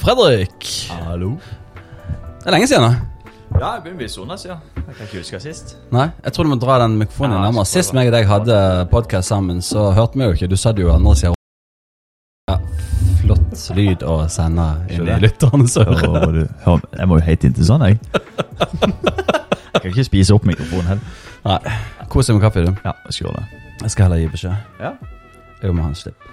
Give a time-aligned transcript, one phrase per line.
[0.00, 0.68] Fredrik.
[1.04, 1.34] Hallo?
[2.40, 2.94] Det er lenge siden, da.
[3.60, 4.60] Ja, jeg begynner å bli sona siden.
[4.78, 5.74] Jeg kan ikke huske sist.
[5.92, 7.68] Nei, jeg tror du må dra den mikrofonen Ja, nærmere.
[7.68, 8.56] Sist meg og deg hadde
[8.92, 10.48] podkast sammen, så hørte vi jo ikke.
[10.48, 11.34] Du sa det jo andre sida.
[12.48, 12.56] Ja,
[13.20, 16.40] flott lyd å sende inn i lytternes ører.
[16.64, 18.00] jeg må jo helt inntil sånn, jeg.
[19.70, 21.20] Jeg kan ikke spise opp mikrofonen heller.
[21.44, 21.76] Nei,
[22.10, 22.72] Kos deg med kaffe, du.
[22.84, 23.60] Ja, jeg skal gjøre det.
[23.84, 24.80] Jeg skal heller gi beskjed.
[24.80, 24.94] Ja.
[25.60, 26.30] Jeg må ha en slipp.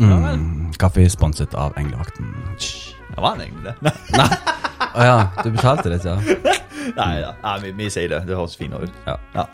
[0.00, 2.34] Mm, kaffe sponset av Englevakten.
[2.58, 3.92] Det var han egentlig det.
[4.94, 6.16] Å ja, du betalte litt, ja?
[6.98, 8.22] Nei da, Ja, vi, vi sier det.
[8.28, 9.00] Det høres finere ut.
[9.06, 9.16] Ja.
[9.34, 9.46] Ja.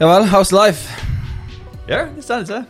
[0.00, 0.88] Ja vel, how's life?
[1.88, 2.62] Ja, det stemmer det.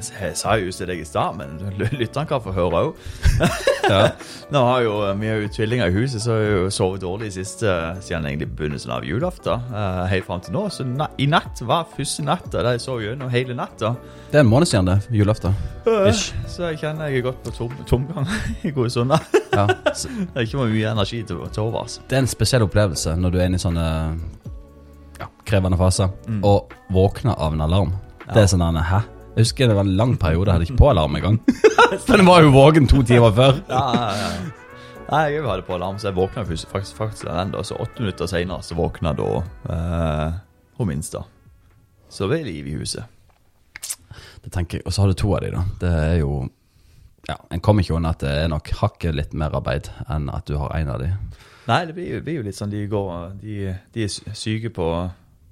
[0.00, 1.58] Jeg sa jo til deg i stad, men
[1.94, 2.94] lytteren kan få høre òg.
[3.84, 4.10] Ja.
[4.84, 7.68] Jo, Vi er jo tvillinger i huset, så har jeg jo sovet dårlig siste,
[8.00, 9.60] siden egentlig begynnelsen av julaften.
[9.68, 10.62] Uh, helt fram til nå.
[10.72, 13.94] Så na i natt var første natta der jeg sov gjennom hele natta.
[14.30, 14.96] Det er en måned siden, det.
[15.12, 15.56] Julaften.
[15.84, 16.08] Uh,
[16.48, 18.30] så jeg kjenner jeg er godt på tom, tomgang
[18.66, 19.20] i gode stunder.
[19.52, 19.66] Ja.
[19.68, 22.00] Det er ikke mye energi til, til overs.
[22.08, 23.84] Det er en spesiell opplevelse når du er inne i sånne
[25.20, 27.92] ja, krevende faser, og våkner av en alarm.
[28.30, 29.02] Det er sånn hæ?
[29.34, 31.40] Jeg husker det var en lang periode jeg hadde ikke på alarm engang.
[32.06, 33.56] For den var jo våken to timer før.
[33.66, 34.28] Ja, ja, ja.
[35.08, 37.50] Nei, jeg hadde på alarm, så jeg våkna faktisk, faktisk, den.
[37.52, 39.26] da Så åtte minutter seinere så våkna da
[39.74, 40.36] eh,
[40.78, 41.24] hun minste.
[42.08, 43.10] Så det er liv i huset.
[44.44, 45.64] Det tenker jeg, Og så har du to av de, da.
[45.82, 46.44] Det er jo
[47.26, 50.46] Ja, En kommer ikke unna at det er nok hakket litt mer arbeid enn at
[50.46, 51.10] du har en av de.
[51.66, 54.88] Nei, det blir jo, blir jo litt sånn de går De, de er syke på,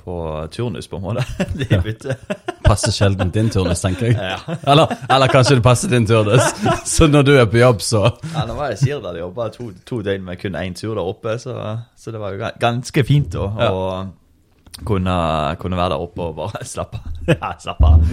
[0.04, 0.14] på
[0.54, 1.24] turnus, på en måte.
[1.58, 2.16] De bytter.
[2.66, 4.16] Passer sjelden din turnus, tenker jeg.
[4.16, 4.56] Ja.
[4.72, 6.42] Eller, eller kanskje det passer din turnus.
[6.94, 9.48] Så når du er på jobb, så Ja, nå var jeg i Sirdal jeg jobba
[9.54, 11.56] to, to døgn med kun én tur der oppe, så,
[11.98, 13.70] så det var jo ganske fint da, Ja.
[13.72, 15.14] å kunne,
[15.60, 18.06] kunne være der oppe og bare slappe ja, slappe av.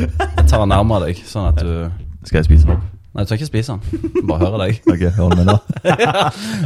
[0.44, 2.88] tar den nærmere deg, sånn at du Skal jeg spise den opp?
[3.16, 4.26] Nei, du trenger ikke spise den.
[4.30, 4.82] Bare høre deg.
[4.92, 5.56] Ok, hør med da.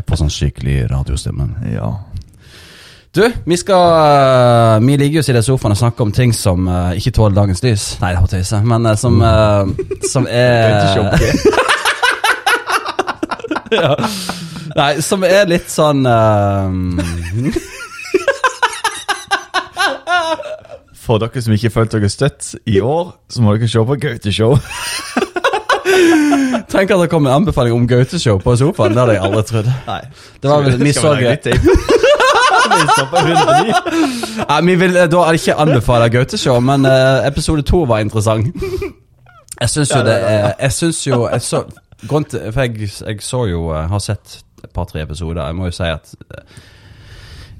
[0.03, 1.45] På sånn skikkelig radiostemme.
[1.71, 1.87] Ja.
[3.15, 6.97] Du, vi skal Vi ligger jo i den sofaen og snakker om ting som uh,
[6.97, 7.83] ikke tåler dagens lys.
[8.01, 9.67] Nei, det var tøyse, men uh, som, uh,
[10.09, 11.13] som er
[13.83, 13.93] ja.
[14.73, 16.69] Nei, som er litt sånn eh,
[21.03, 24.57] For dere som ikke følte dere støtt i år, så må dere se på Gaute-show.
[26.73, 28.95] Tenk at det kom en anbefaling om Gaute-show på sofaen.
[28.95, 29.69] Det hadde jeg aldri trodd.
[29.89, 30.01] Nei.
[30.41, 31.27] Det var vel, vi så Vi
[32.89, 34.45] står på 109.
[34.49, 38.49] Nei, vi vil eh, da ikke anbefale Gaute-show, men eh, episode to var interessant.
[39.61, 41.59] Jeg syns jo det er Jeg syns jo jeg så,
[42.09, 45.43] grunnen til, For jeg, jeg så jo eh, Har sett et par-tre episoder.
[45.45, 46.61] Jeg må jo si at eh,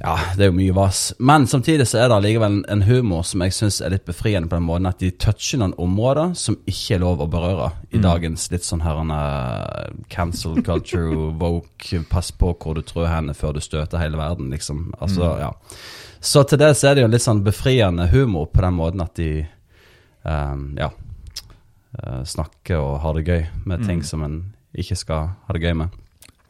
[0.04, 1.14] Ja, det er jo mye vas.
[1.24, 4.58] Men samtidig så er det allikevel en, humor som jeg syns er litt befriende på
[4.58, 8.50] den måten at de toucher noen områder som ikke er lov å berøre i dagens
[8.52, 13.62] litt sånn her uh, cancel culture, woke, pass på hvor du trår henne før du
[13.64, 14.90] støter hele verden, liksom.
[15.00, 15.54] Altså, ja.
[16.20, 19.08] Så til det så er det jo en litt sånn befriende humor på den måten
[19.08, 19.32] at de
[20.28, 20.92] um, ja,
[21.96, 24.40] eh, snakker og har det gøy med ting som en
[24.76, 26.00] ikke skal ha det gøy med.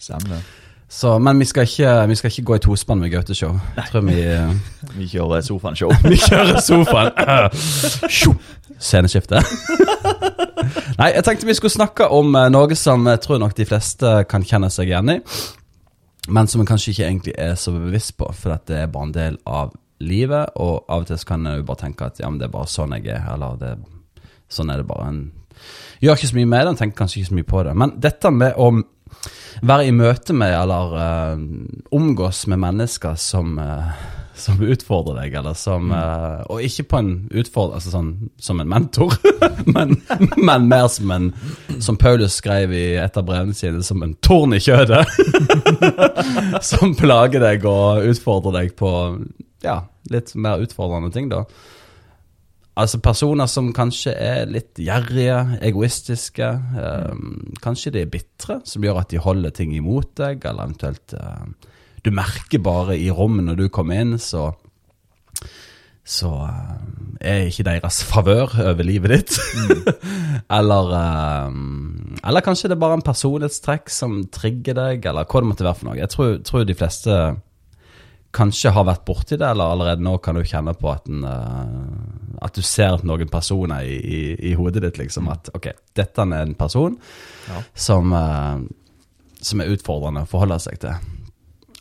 [0.02, 0.42] Stemmer.
[0.94, 3.56] Så, men vi skal, ikke, vi skal ikke gå i tospann med Gaute-show.
[4.06, 4.18] Vi,
[4.94, 5.90] Vi kjører sofaen-show.
[6.06, 7.10] vi kjører sofaen.
[8.88, 9.42] Sceneskifte.
[11.00, 14.14] Nei, jeg tenkte vi skulle snakke om eh, noe som jeg tror nok de fleste
[14.30, 15.18] kan kjenne seg igjen i.
[16.30, 19.10] Men som en kanskje ikke egentlig er så bevisst på, for at det er bare
[19.10, 20.54] en del av livet.
[20.62, 22.94] Og av og til kan jo bare tenke at ja, men det er bare sånn
[23.00, 23.74] jeg er, eller det,
[24.52, 25.10] sånn er det bare.
[25.10, 25.24] En
[26.06, 27.78] gjør ikke så mye med det, en tenker kanskje ikke så mye på det.
[27.82, 28.70] Men dette med å
[29.62, 31.46] være i møte med, eller uh,
[31.96, 33.94] omgås med mennesker som uh,
[34.36, 38.12] som utfordrer deg, eller som uh, Og ikke på en utfordrer, altså sånn
[38.42, 39.14] som en mentor,
[39.76, 39.96] men,
[40.38, 41.30] men mer som en
[41.78, 45.06] Som Paulus skrev i et av brevene sine, som en torn i kjødet.
[46.72, 48.92] som plager deg og utfordrer deg på
[49.64, 51.46] ja, litt mer utfordrende ting, da.
[52.74, 56.48] Altså personer som kanskje er litt gjerrige, egoistiske.
[56.74, 61.14] Um, kanskje de er bitre, som gjør at de holder ting imot deg, eller eventuelt
[61.14, 61.46] uh,
[62.04, 64.50] Du merker bare i rommet når du kommer inn, så
[66.04, 69.38] så eh, er ikke deres favør over livet ditt.
[70.58, 71.54] eller eh,
[72.28, 75.80] Eller kanskje det er bare en personlighetstrekk som trigger deg, eller hva det måtte være
[75.80, 76.00] for noe.
[76.02, 77.20] Jeg tror, tror de fleste
[78.34, 82.42] kanskje har vært borti det, eller allerede nå kan du kjenne på at, den, uh,
[82.42, 85.30] at du ser noen personer i, i, i hodet ditt, liksom.
[85.30, 86.98] At ok, dette er en person
[87.50, 87.62] Ja.
[87.76, 88.58] som, uh,
[89.42, 90.98] som er utfordrende å forholde seg til.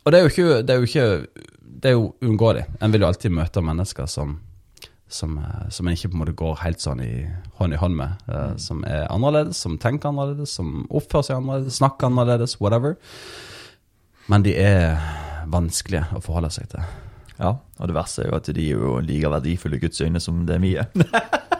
[0.03, 1.43] Og det er jo ikke Det er jo, ikke,
[1.83, 2.65] det er jo uunngåelig.
[2.81, 4.33] En vil jo alltid møte mennesker som,
[5.07, 7.25] som, eh, som en ikke på en måte går helt sånn i
[7.59, 8.17] hånd i hånd med.
[8.27, 12.97] eh, Som er annerledes, som tenker annerledes, som oppfører seg annerledes, snakker annerledes, whatever.
[14.27, 14.99] Men de er
[15.51, 16.85] vanskelige å forholde seg til.
[17.39, 20.21] Ja, og det verste er jo at de er jo like verdifulle i Guds øyne
[20.23, 20.89] som det vi er.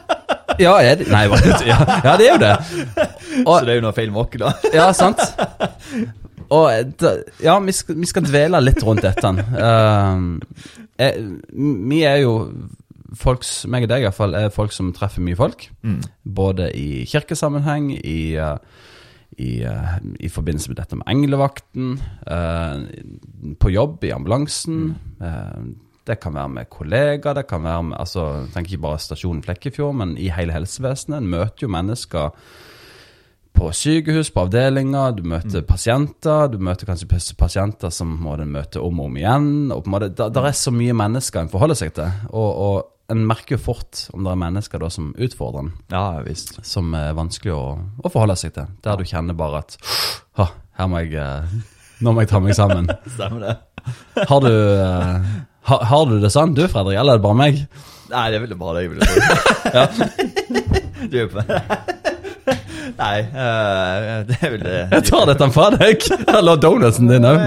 [0.62, 1.08] Ja, er de?
[1.10, 1.24] Nei,
[1.66, 2.52] ja, ja, det er jo det.
[3.42, 4.52] Og, Så det er jo noe feil med oss, da.
[4.78, 5.24] Ja, sant.
[6.54, 9.32] Og eh, da, ja, vi skal, vi skal dvele litt rundt dette.
[9.34, 11.26] Uh, jeg,
[11.90, 12.36] vi er jo
[13.18, 15.68] folk, meg og deg i hvert fall, er folk som treffer mye folk.
[15.86, 16.02] Mm.
[16.38, 18.58] Både i kirkesammenheng, i, eh,
[19.38, 24.96] i, eh, i forbindelse med dette med englevakten, eh, på jobb, i ambulansen.
[25.22, 25.64] eh,
[26.06, 29.96] det kan være med kollegaer, det kan være med altså, Tenk ikke bare stasjonen Flekkefjord,
[29.96, 31.18] men i hele helsevesenet.
[31.22, 32.32] En møter jo mennesker
[33.54, 36.48] på sykehus, på avdelinger, du møter pasienter.
[36.52, 39.72] Du møter kanskje pas- pasienter som må møte om og om igjen.
[39.72, 42.12] og på en måte, Der er så mye mennesker en forholder seg til.
[42.34, 46.22] Og, og en merker jo fort om det er mennesker da som utfordrer en, Ja,
[46.26, 46.56] visst.
[46.66, 47.64] som er vanskelig å,
[48.00, 48.70] å forholde seg til.
[48.86, 49.76] Der du kjenner bare at
[50.40, 50.48] «Hå,
[50.80, 51.44] her må jeg eh,
[52.04, 52.88] Nå må jeg ta meg sammen.
[53.16, 53.56] Stemmer det.
[54.30, 54.54] Har du,
[55.70, 57.60] ha, har, du det sånn, du Fredrik, eller er det bare meg?
[58.14, 59.84] Nei, det er vel bare det jeg ville tro.
[61.12, 61.44] Du er på
[62.94, 64.80] Nei, eh, det er vel det.
[64.92, 66.04] Jeg tar dette fra deg!
[66.30, 67.40] Eller donutsen din òg.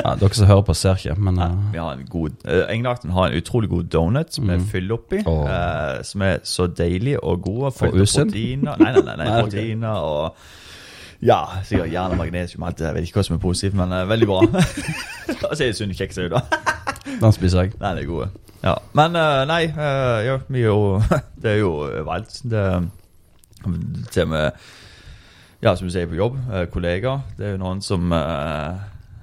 [0.00, 2.64] Det- Ja, dere som hører på, ser ikke, men eh, Vi har en god uh,
[2.72, 5.20] Engelakten har en utrolig god donut som er fyll oppi.
[5.26, 5.44] Oh.
[5.44, 7.60] Uh, som er så deilig og god.
[7.68, 8.76] Og fylt av proteiner.
[8.80, 10.34] Nei, nei, nei, nei Nei, proteiner og
[11.22, 12.62] Ja, sikkert jern og magnesium.
[12.64, 12.86] Alt det.
[12.86, 14.40] Jeg vet ikke hva som er positivt, men uh, veldig bra.
[14.46, 16.40] Og så er det sunne kjeks òg, da.
[17.20, 17.74] den spiser jeg.
[17.76, 18.30] Det er gode.
[18.64, 18.74] Ja.
[18.96, 21.00] Men eh, nei, eh, ja, vi er jo
[21.42, 21.70] Det er jo
[22.04, 22.40] valgt.
[22.44, 22.64] Det
[23.64, 24.50] og med
[25.62, 26.36] Ja, som du sier, på jobb.
[26.52, 27.20] eh, kollegaer.
[27.38, 28.12] Det er jo noen som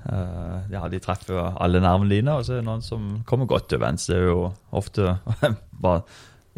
[0.07, 3.73] eh, Ja, de treffer alle nervene dine, og så er det noen som kommer godt
[3.77, 4.07] overens.
[4.09, 5.17] Det er jo ofte
[5.85, 6.03] bare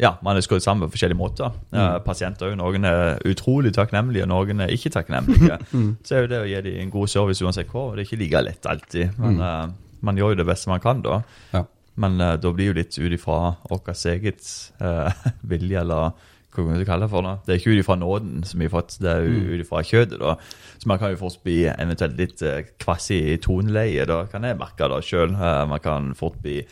[0.00, 1.52] ja, man er skrudd sammen på forskjellige måter.
[1.74, 2.54] Uh, pasienter.
[2.56, 5.58] Noen er utrolig takknemlige, og noen er ikke takknemlige.
[6.06, 7.90] Så er jo det å gi dem en god service uansett hvor.
[7.90, 9.66] og Det er ikke like lett alltid, men uh,
[10.00, 11.20] man gjør jo det beste man kan da.
[11.52, 11.66] Ja.
[12.00, 14.48] Men uh, da blir jo litt ut ifra vårt eget
[15.52, 16.16] vilje, eller
[16.64, 18.68] hva kan skal kalle det for nå, Det er ikke ut ifra nåden som vi
[18.68, 20.20] har fått, det er ut ifra kjødet.
[20.20, 20.36] da.
[20.78, 24.58] Så man kan jo fort bli eventuelt litt eh, kvass i toneleie, da kan jeg
[24.60, 25.36] merke det sjøl.
[25.68, 26.62] man kan fort bli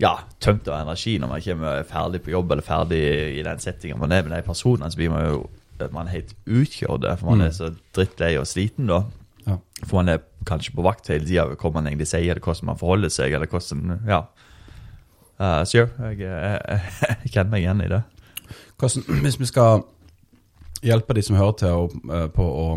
[0.00, 3.00] ja, tømt av energi når man kommer ferdig på jobb eller ferdig
[3.36, 4.90] i den settingen man er Men de personene.
[4.90, 5.48] Så blir man jo
[5.92, 9.04] man er helt utkjørt, for man er så drittlei og sliten da.
[9.46, 9.56] Ja.
[9.86, 10.18] For man er
[10.48, 13.48] kanskje på vakt hele tida hva man egentlig sier, eller hvordan man forholder seg, eller
[13.48, 14.26] hvordan Ja.
[15.40, 16.80] Uh, så jo, jeg, jeg,
[17.24, 18.02] jeg kjenner meg igjen i det.
[18.80, 19.82] Hvordan, hvis vi skal
[20.82, 22.68] hjelpe de som hører til å, eh, på å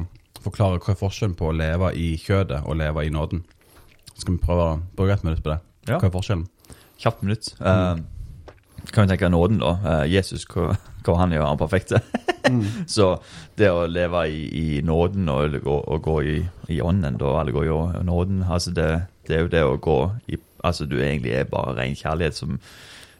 [0.43, 3.45] forklare hva er forskjellen på å leve i kjødet og leve i nåden,
[4.13, 5.61] skal vi prøve å bruke et minutt på det?
[5.87, 5.99] Ja.
[5.99, 6.49] Hva er forskjellen?
[6.99, 7.47] Kjapt minutt.
[7.59, 7.95] Uh,
[8.91, 9.71] kan vi tenke nåden, da.
[9.83, 10.75] Uh, Jesus, hva,
[11.07, 12.03] hva han gjør, han perfekte.
[12.95, 13.07] Så
[13.57, 16.37] det å leve i, i nåden og gå, og gå i,
[16.75, 18.89] i ånden, da, eller gå i nåden, altså det,
[19.27, 22.53] det er jo det å gå i Altså du egentlig er bare ren kjærlighet som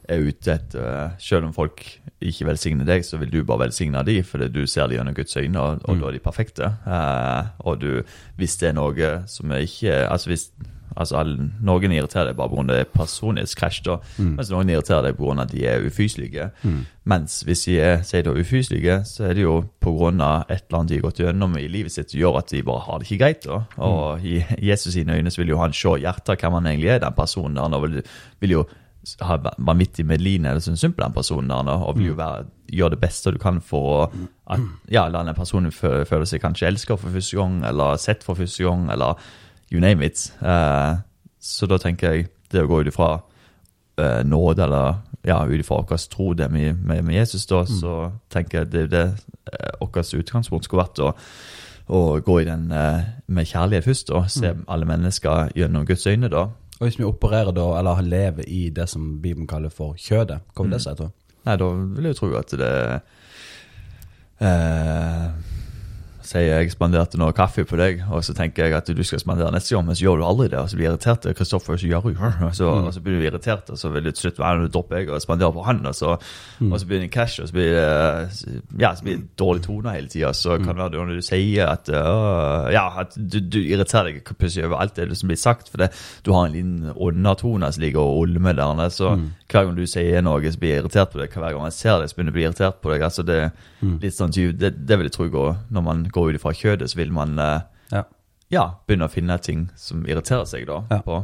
[0.07, 1.81] er ute etter Selv om folk
[2.29, 5.37] ikke velsigner deg, så vil du bare velsigne de, fordi du ser de gjennom Guds
[5.37, 6.69] øyne, og, og da er de perfekte.
[6.85, 7.89] Uh, og du,
[8.39, 10.47] hvis det er noe som er ikke Altså hvis
[10.97, 12.83] Altså, alle, Noen irriterer deg bare pga.
[12.93, 13.81] personlighetskrasj,
[14.17, 14.33] mm.
[14.37, 15.35] mens noen irriterer deg pga.
[15.41, 16.49] at de er ufyselige.
[17.09, 20.45] Mens hvis de er sier da ufyselige, så er det jo pga.
[20.49, 22.85] et eller annet de har gått gjennom i livet sitt som gjør at de bare
[22.85, 23.43] har det ikke greit.
[23.45, 23.63] da.
[23.77, 26.99] Og i Jesus sine øyne så vil jo han se hjertet hvem han egentlig er,
[26.99, 27.69] den personen der.
[27.69, 28.03] Han vil,
[28.39, 28.65] vil jo
[29.21, 30.05] ha vanvittig
[30.79, 33.89] synd på den personen der, og vil jo være, gjøre det beste du kan for
[33.93, 37.97] å at, ja, la den personen føle, føle seg kanskje elsket for første gang, eller
[37.97, 39.19] sett for første gang, eller
[39.71, 40.29] you name it.
[40.41, 41.01] Uh,
[41.39, 45.81] så da tenker jeg det å gå ut ifra uh, nåde, eller ja, ut ifra
[45.81, 49.05] vår tro det med, med, med Jesus, da, så tenker jeg det er det
[49.81, 51.03] vårt uh, utgangspunkt skulle vært.
[51.03, 51.13] å
[51.91, 56.29] og gå i den eh, med kjærlighet først, og se alle mennesker gjennom Guds øyne,
[56.31, 56.47] da.
[56.79, 60.65] Og hvis vi opererer da, eller lever i det som Bibelen kaller for kjødet, hva
[60.65, 60.95] vil det si?
[60.97, 61.19] tror du?
[61.43, 62.73] Nei, da vil jeg jo tro at det
[64.39, 65.25] eh,
[66.23, 69.51] Sier jeg spanderte noe kaffe på deg, og så tenker jeg at du skal spandere
[69.51, 71.27] neste gang, men så gjør du aldri det, og så blir jeg irritert.
[71.37, 74.11] Kristoffer, så gjør du og så, og så blir du irritert, og så vil du
[74.11, 76.15] til slutt være dropper jeg og spanderer på han, og så,
[76.63, 77.83] og så blir det en cash, og så blir det
[78.79, 80.33] ja, så blir det dårlig tone hele tida.
[80.37, 84.11] Så kan det være det når du sier at uh, ja, at du, du irriterer
[84.11, 85.91] deg plutselig over alt det som blir sagt, for det,
[86.25, 88.87] du har en liten undertone som ligger og ulmer der.
[88.93, 89.15] Så
[89.53, 91.29] hver gang du sier noe, så blir jeg irritert på deg.
[91.37, 93.05] Hver gang jeg ser deg, så begynner jeg å bli irritert på deg.
[93.05, 93.37] Altså det,
[94.01, 96.97] litt sånn, det, det vil jeg tro går når man går ut ifra kjødet, så
[96.99, 97.61] vil man eh,
[97.93, 98.03] Ja.
[98.49, 101.01] ja, begynne å finne ting som irriterer seg da Ja.
[101.05, 101.21] på.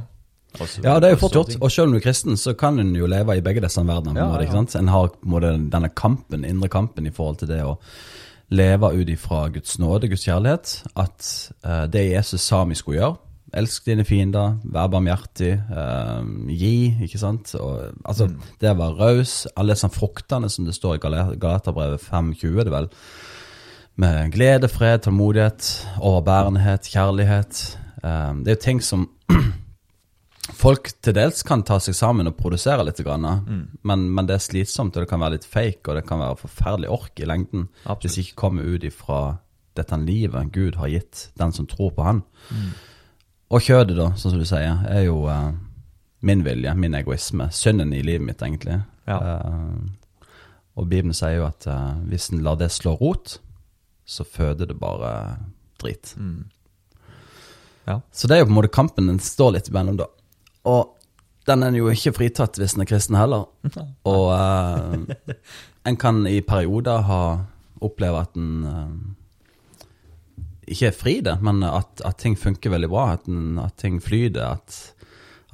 [0.60, 1.58] Også, Ja, det er jo fort gjort.
[1.62, 4.18] Og selv om du er kristen, så kan en jo leve i begge disse verdenene.
[4.18, 4.64] Ja, ja.
[4.80, 7.76] En har måte denne kampen, indre kampen i forhold til det å
[8.50, 10.72] leve ut ifra Guds nåde, Guds kjærlighet.
[10.98, 13.18] At uh, det Jesus sa vi skulle gjøre,
[13.54, 17.56] elsk dine fiender, vær barmhjertig, eh, gi, ikke sant.
[17.56, 18.40] Og, altså, Mm.
[18.62, 22.72] det å være raus, alle disse fruktene som det står i Gala- Galaterbrevet 5.20, det
[22.72, 22.90] vel,
[23.98, 27.78] med glede, fred, tålmodighet, overbærenhet, kjærlighet.
[28.04, 29.10] Eh, det er jo ting som
[30.60, 34.44] folk til dels kan ta seg sammen og produsere litt, grann, men, men det er
[34.44, 37.68] slitsomt, og det kan være litt fake, og det kan være forferdelig ork i lengden
[37.86, 38.02] Absolutt.
[38.06, 39.20] hvis det ikke kommer ut ifra
[39.78, 42.24] dette livet Gud har gitt den som tror på Han.
[43.50, 45.50] Og kjødet, da, sånn som du sier, er jo uh,
[46.26, 48.78] min vilje, min egoisme, synden i livet mitt, egentlig.
[49.10, 49.18] Ja.
[49.18, 50.20] Uh,
[50.78, 53.40] og Bibelen sier jo at uh, hvis en lar det slå rot,
[54.06, 55.12] så føder det bare
[55.82, 56.14] drit.
[56.18, 56.46] Mm.
[57.90, 58.00] Ja.
[58.14, 60.10] Så det er jo på en måte kampen den står litt imellom, da.
[60.70, 60.94] Og
[61.50, 63.48] den er jo ikke fritatt hvis en er kristen heller.
[64.10, 64.30] Og
[65.90, 67.22] en kan i perioder ha
[67.82, 69.16] oppleve at en
[70.70, 73.12] ikke er fri det, men at, at ting funker veldig bra.
[73.18, 74.56] At, den, at ting flyter.
[74.60, 74.94] At,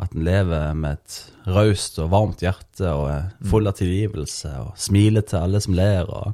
[0.04, 1.18] at en lever med et
[1.48, 6.10] raust og varmt hjerte og er full av tilgivelse og smiler til alle som ler.
[6.10, 6.34] og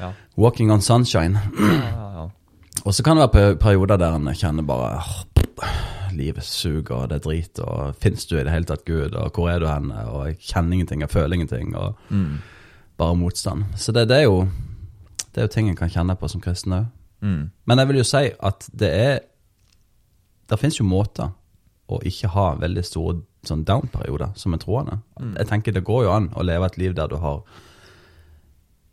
[0.00, 0.12] Ja.
[0.40, 1.40] Walking on sunshine.
[1.60, 2.28] Ja, ja.
[2.86, 5.02] Og så kan det være perioder der en kjenner bare
[6.16, 9.30] Livet suger, og det er drit, og fins du i det hele tatt Gud, og
[9.36, 12.38] hvor er du henne, og jeg kjenner ingenting, jeg føler ingenting, og Mm.
[12.98, 13.64] bare motstand.
[13.76, 14.48] Så det, det er jo
[15.34, 16.86] Det er jo ting en kan kjenne på som kristen òg.
[17.20, 17.50] Mm.
[17.68, 19.18] Men jeg vil jo si at det er
[20.50, 21.28] Det fins jo måter
[21.90, 24.96] å ikke ha veldig store sånn down-perioder som en troende.
[25.38, 27.42] Jeg tenker det går jo an å leve et liv der du har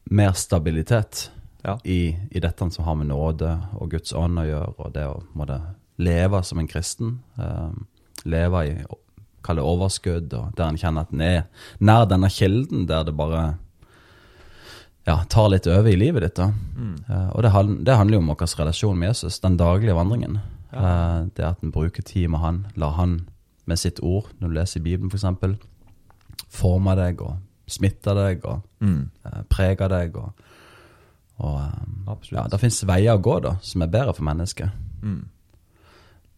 [0.10, 1.32] mer stabilitet
[1.66, 1.80] Ja.
[1.84, 5.18] i, i dette som har med nåde og Guds ånd å gjøre, og det å
[5.34, 5.58] måtte
[5.98, 7.20] leve som en kristen.
[7.36, 7.88] Um,
[8.24, 8.76] leve i
[9.44, 11.44] kall det overskudd, og der en kjenner at en er
[11.80, 13.58] nær denne kilden, der det bare
[15.08, 16.36] ja, tar litt over i livet ditt.
[16.36, 16.50] da.
[17.10, 17.52] Eh, og det,
[17.88, 20.40] det handler jo om vår relasjon med Jesus, den daglige vandringen.
[20.74, 23.22] Eh, det at en bruker tid med han, lar han
[23.68, 25.58] med sitt ord, når du leser i Bibelen f.eks.,
[26.54, 27.38] forme deg og
[27.68, 29.10] smitte deg og Mm.
[29.26, 30.16] uh, prege deg.
[30.16, 30.32] og,
[31.40, 34.70] og ja, Det fins veier å gå da, som er bedre for mennesket.
[35.02, 35.24] Mm.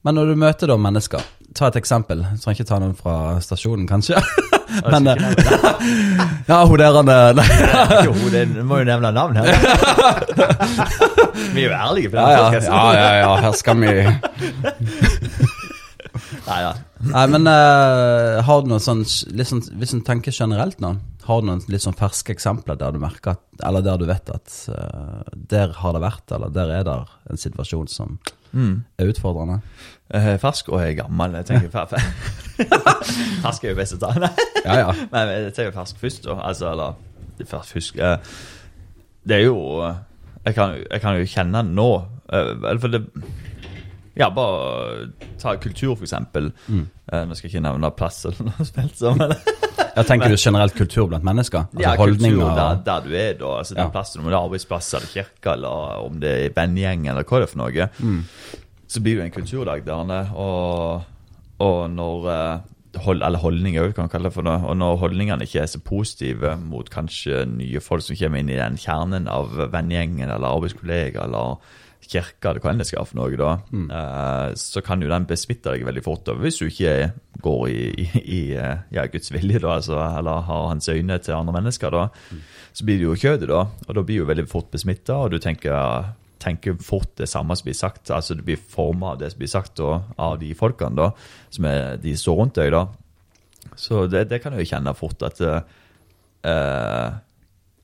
[0.04, 1.20] Men når du møter da mennesker
[1.54, 2.22] Ta et eksempel.
[2.22, 4.22] Jeg trenger ikke ta noen fra stasjonen, kanskje.
[4.92, 5.10] Men
[6.50, 7.46] Ja, hun der han Nei.
[8.06, 9.50] Jo, det du må jo nevne navn her.
[11.54, 13.94] Vi er jo ærlige på Ja, den ja, ja, ja, ja, her skal vi
[16.50, 16.72] Nei, ja.
[17.00, 20.96] Nei, men uh, har du noen sånn, sånn Hvis en tenker generelt nå,
[21.28, 24.32] har du noen litt sånn ferske eksempler der du merker at Eller der du vet
[24.34, 26.98] at uh, der har det vært, eller der er det
[27.30, 28.18] en situasjon som
[28.54, 28.84] Mm.
[28.98, 29.60] er utfordrende?
[30.14, 31.36] Uh, Fersk og jeg er gammel.
[31.40, 32.80] Jeg tenker fer- fer-
[33.44, 34.14] Fersk er jo best å ta.
[34.24, 34.32] Nei.
[34.66, 34.94] Ja, ja.
[35.12, 36.38] Men jeg tenker fersk først, da.
[36.50, 36.98] Altså, eller
[37.40, 38.18] er fersk eh,
[39.30, 39.96] Det er jo eh,
[40.50, 41.90] Jeg kan, jeg kan jo kjenne nå
[42.30, 43.00] Uh, for det
[44.20, 45.08] Ja, bare
[45.42, 46.52] ta kultur, for eksempel.
[46.68, 46.84] Mm.
[47.10, 49.18] Uh, Nå skal jeg ikke nevne plass eller noe spilt som,
[49.96, 51.66] Jeg tenker du generelt kultur blant mennesker?
[51.74, 53.52] Altså ja, holdninger kultur der, der du er, da.
[53.60, 53.90] Altså, den Ja.
[53.90, 57.48] plassen, om det er arbeidsplass eller kirke, eller om det er vennegjeng, eller hva det
[57.50, 58.24] er for noe, Mm.
[58.88, 60.32] så blir det en kulturdag der.
[60.36, 61.04] Og,
[61.60, 62.60] og når eh,
[63.06, 64.64] hold, Eller holdninger, kan man kalle det for noe.
[64.66, 68.56] Og når holdningene ikke er så positive mot kanskje nye folk som kommer inn i
[68.58, 71.58] den kjernen av vennegjengen eller arbeidskollegaer eller
[72.10, 75.74] kirke, eller hva enn det skal for noe, da, eh, så kan jo den besmitte
[75.76, 76.30] deg veldig fort.
[76.42, 77.12] Hvis du ikke
[77.44, 81.38] går i, i, i eh, ja, Guds vilje, da, altså, eller har hans øyne til
[81.38, 82.08] andre mennesker, da,
[82.74, 83.62] så blir det jo kjødet, da.
[83.88, 86.10] Og da blir du veldig fort besmitta, og du tenker,
[86.42, 88.10] tenker fort det samme som blir sagt.
[88.16, 91.12] Altså du blir forma av det som blir sagt og av de folkene da,
[91.54, 92.74] som er, de står rundt deg.
[92.74, 92.88] da.
[93.78, 97.10] Så det, det kan jeg jo kjenne fort at eh,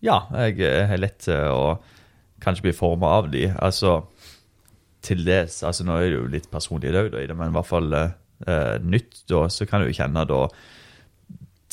[0.05, 1.75] Ja, jeg er lett til å
[2.43, 3.47] kanskje bli forma av de.
[3.53, 4.03] Altså
[5.05, 7.69] til dels altså Nå er det jo litt personlig òg, i det, men i hvert
[7.69, 10.41] fall eh, nytt, da, så kan du jo kjenne da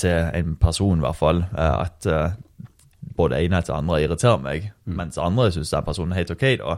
[0.02, 2.36] til en person, i hvert fall, eh, at eh,
[3.16, 6.76] både ene til andre irriterer meg, mens andre syns den personen er helt OK, da.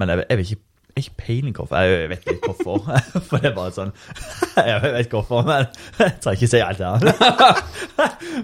[0.00, 0.66] Men jeg, jeg vil ikke
[1.00, 1.80] jeg ikke peiling hvorfor.
[1.82, 2.84] Jeg vet ikke hvorfor.
[3.28, 3.90] For det er bare sånn
[4.70, 5.66] Jeg vet ikke hvorfor, men
[6.00, 7.66] jeg trenger ikke si alt det her.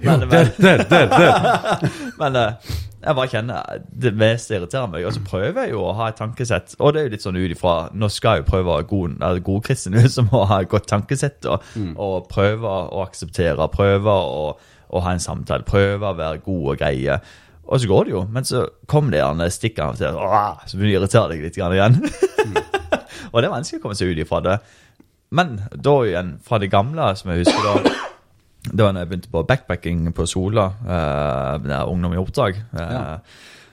[0.03, 1.93] Men, men, det, det, det.
[2.19, 2.75] men eh,
[3.07, 5.05] jeg bare kjenner det mest irriterer meg.
[5.07, 6.75] Og så prøver jeg jo å ha et tankesett.
[6.81, 9.19] Og det er jo litt sånn ut ifra Nå skal jeg jo prøve å god,
[9.21, 11.47] eller god kristen som må ha et godt tankesett.
[11.47, 16.73] Og, og prøve å akseptere, prøve å, å ha en samtale, prøve å være god
[16.73, 17.21] og greie.
[17.67, 20.19] Og så går det jo, men så kom det gjerne stikk av og til,
[20.71, 21.97] så begynner det å irritere deg litt igjen.
[23.33, 24.57] og det er vanskelig å komme seg ut ifra det.
[25.35, 27.97] men da igjen, fra det gamle, som jeg husker da
[28.67, 32.57] Det var da jeg begynte på backpacking på Sola, uh, der Ungdom i oppdrag.
[32.75, 33.05] Uh, Ja.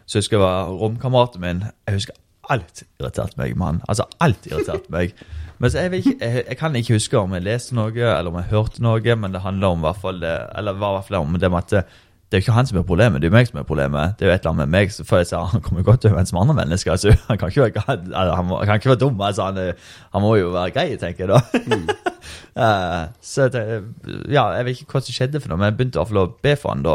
[0.06, 1.64] Så husker jeg var romkameraten min.
[1.88, 2.18] Jeg husker
[2.52, 3.80] alt irriterte meg, mann.
[3.90, 5.16] Altså, alt irriterte meg.
[5.58, 8.38] Men så jeg, ikke, jeg, jeg kan ikke huske om jeg leste noe, eller om
[8.42, 11.20] jeg hørte noe, men det handler om hvert fall det, eller var i hvert fall
[11.24, 11.96] om det med at
[12.34, 14.16] det, er jo ikke han som er problemet, det er jo meg som er problemet.
[14.18, 16.08] Det er jo et eller annet med meg, så for jeg sa, han kommer godt
[16.10, 16.92] overens med andre mennesker.
[16.96, 19.92] Altså, han, kan ikke være, han, må, han kan ikke være dum, altså, han, er-
[20.16, 21.94] han må jo være grei, tenker jeg da.
[22.54, 23.62] Eh, så det,
[24.30, 26.20] ja, jeg vet ikke hva som skjedde for noe, men jeg begynte i hvert fall
[26.22, 26.94] å be for han da.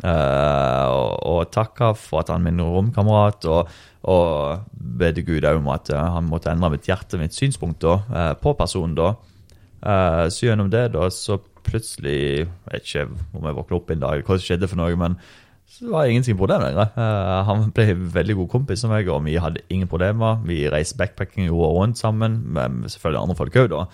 [0.00, 3.70] Uh, og, og takke for at han er min romkamerat, og,
[4.10, 4.64] og
[4.98, 8.32] be til Gud om at eh, han måtte endre mitt hjerte, mitt synspunkt da, uh,
[8.40, 9.12] på personen da.
[9.80, 13.06] Så gjennom det da, så plutselig, jeg vet ikke
[13.38, 15.16] om jeg våkna opp en dag, hva skjedde for noe, men
[15.70, 16.88] så var det ingenting problem lenger.
[16.96, 20.40] Uh, han ble en veldig god kompis med meg, og vi hadde ingen problemer.
[20.42, 23.84] Vi reiste backpacking jorda rundt sammen, med selvfølgelig andre folk òg, da.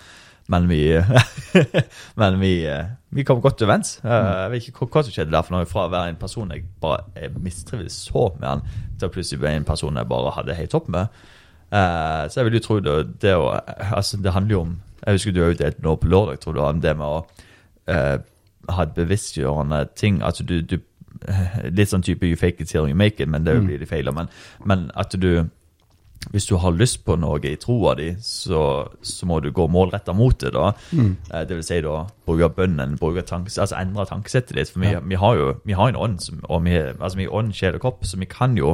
[0.47, 0.79] Men vi,
[2.21, 3.97] men vi, eh, vi kom godt overens.
[4.03, 6.63] Uh, Jeg vet ikke hva, som skjedde der, for fra å være en person jeg
[6.81, 8.63] bare jeg mistrivdes så med han,
[8.97, 11.11] til å plutselig bli en person jeg bare hadde helt topp med.
[11.67, 13.49] Uh, så jeg vil jo tro det, det å
[13.91, 14.69] Altså, det handler jo om
[15.01, 17.25] Jeg husker du har jo delt nå på lørdag, tror du, om det med å
[17.87, 18.17] eh,
[18.69, 20.21] ha et bevisstgjørende ting.
[20.23, 20.77] Altså du, du
[21.77, 24.11] Litt sånn type you fake it till you make it, men det blir det feil.
[24.13, 24.27] Men,
[24.65, 25.47] men at du
[26.31, 28.59] hvis du har lyst på noe i troa di, så,
[29.05, 30.49] så må du gå målretta mot det.
[30.53, 30.71] da.
[30.91, 31.13] Mm.
[31.47, 34.71] Det vil si da bruke bønnen, bruke tankes, altså endre tankesettet ditt.
[34.73, 34.99] For vi, Ja.
[34.99, 37.77] vi har jo vi har en ånd, som, og vi, altså vi er ånd, sjel
[37.77, 38.73] og kropp, så vi kan jo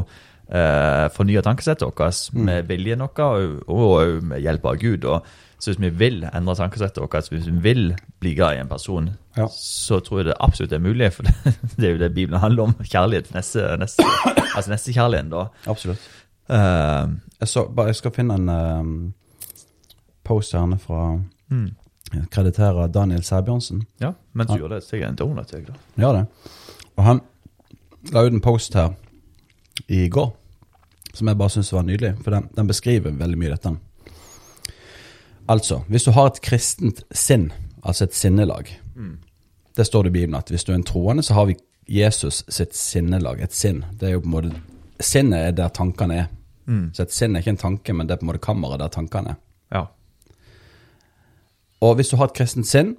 [0.49, 5.05] eh, fornye tankesettet vårt med viljen vår og, og med hjelp av Gud.
[5.05, 5.27] Og,
[5.63, 9.05] så hvis vi vil endre tankesettet vårt, hvis vi vil bli glad i en person,
[9.37, 9.45] Ja.
[9.47, 11.07] så tror jeg det absolutt er mulig.
[11.15, 11.33] For det,
[11.77, 12.73] det er jo det Bibelen handler om.
[12.83, 13.29] Kjærlighet.
[13.33, 14.03] Neste, neste,
[14.55, 15.45] altså nestekjærligheten, da.
[15.71, 16.09] Absolutt.
[16.49, 19.13] Uh, Jeg, så, bare, jeg skal finne en um,
[20.27, 21.15] post her fra
[21.47, 21.69] mm.
[22.31, 23.85] krediterer Daniel Sæbjørnsen.
[24.03, 25.53] Ja, mens du gjør det, så jeg en donut.
[25.53, 25.79] Jeg, da.
[25.97, 26.25] Ja, det.
[26.97, 27.23] Og han
[28.11, 28.91] la ut en post her
[29.87, 30.33] i går
[31.13, 33.75] som jeg bare syns var nydelig, for den, den beskriver veldig mye dette.
[35.49, 37.51] Altså, hvis du har et kristent sinn,
[37.83, 38.69] altså et sinnelag
[39.75, 41.55] Det står det i Bibelen at hvis du er en troende, så har vi
[41.89, 43.83] Jesus sitt sinnelag, et sinn.
[43.99, 44.61] Det er jo på en måte
[45.01, 46.27] Sinnet er der tankene er.
[46.93, 48.91] Så et sinn er ikke en tanke, men det er på en måte kammeret der
[48.93, 49.39] tankene er.
[49.73, 49.85] Ja.
[51.81, 52.93] Og hvis du har et kristent sinn,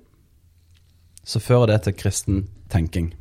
[1.25, 3.15] så fører det til kristen tenking.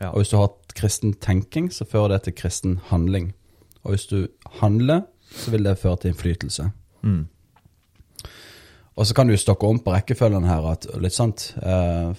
[0.00, 0.14] Ja.
[0.14, 3.34] Og hvis du har et kristen tenking, så fører det til kristen handling.
[3.82, 4.28] Og hvis du
[4.62, 6.70] handler, så vil det føre til innflytelse.
[7.02, 7.26] Mm.
[8.98, 12.10] Og så kan du stokke om på rekkefølgen her at litt sant uh,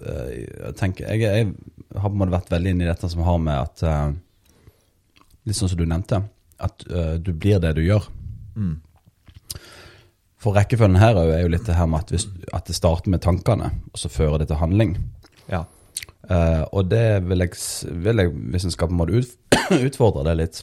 [0.00, 3.38] Jeg tenker, jeg, jeg har på en måte vært veldig inne i dette som har
[3.42, 4.10] med at uh,
[5.44, 6.22] Litt sånn som du nevnte,
[6.64, 8.06] at uh, du blir det du gjør.
[8.56, 8.78] Mm.
[10.40, 12.24] For rekkefølgen her er jo- litt det her med at, hvis,
[12.56, 14.94] at det starter med tankene, og så fører det til handling.
[15.52, 15.66] Ja.
[16.24, 17.60] Uh, og det vil jeg,
[18.06, 19.36] vil jeg, hvis en skal på en måte ut,
[19.90, 20.62] utfordre det litt,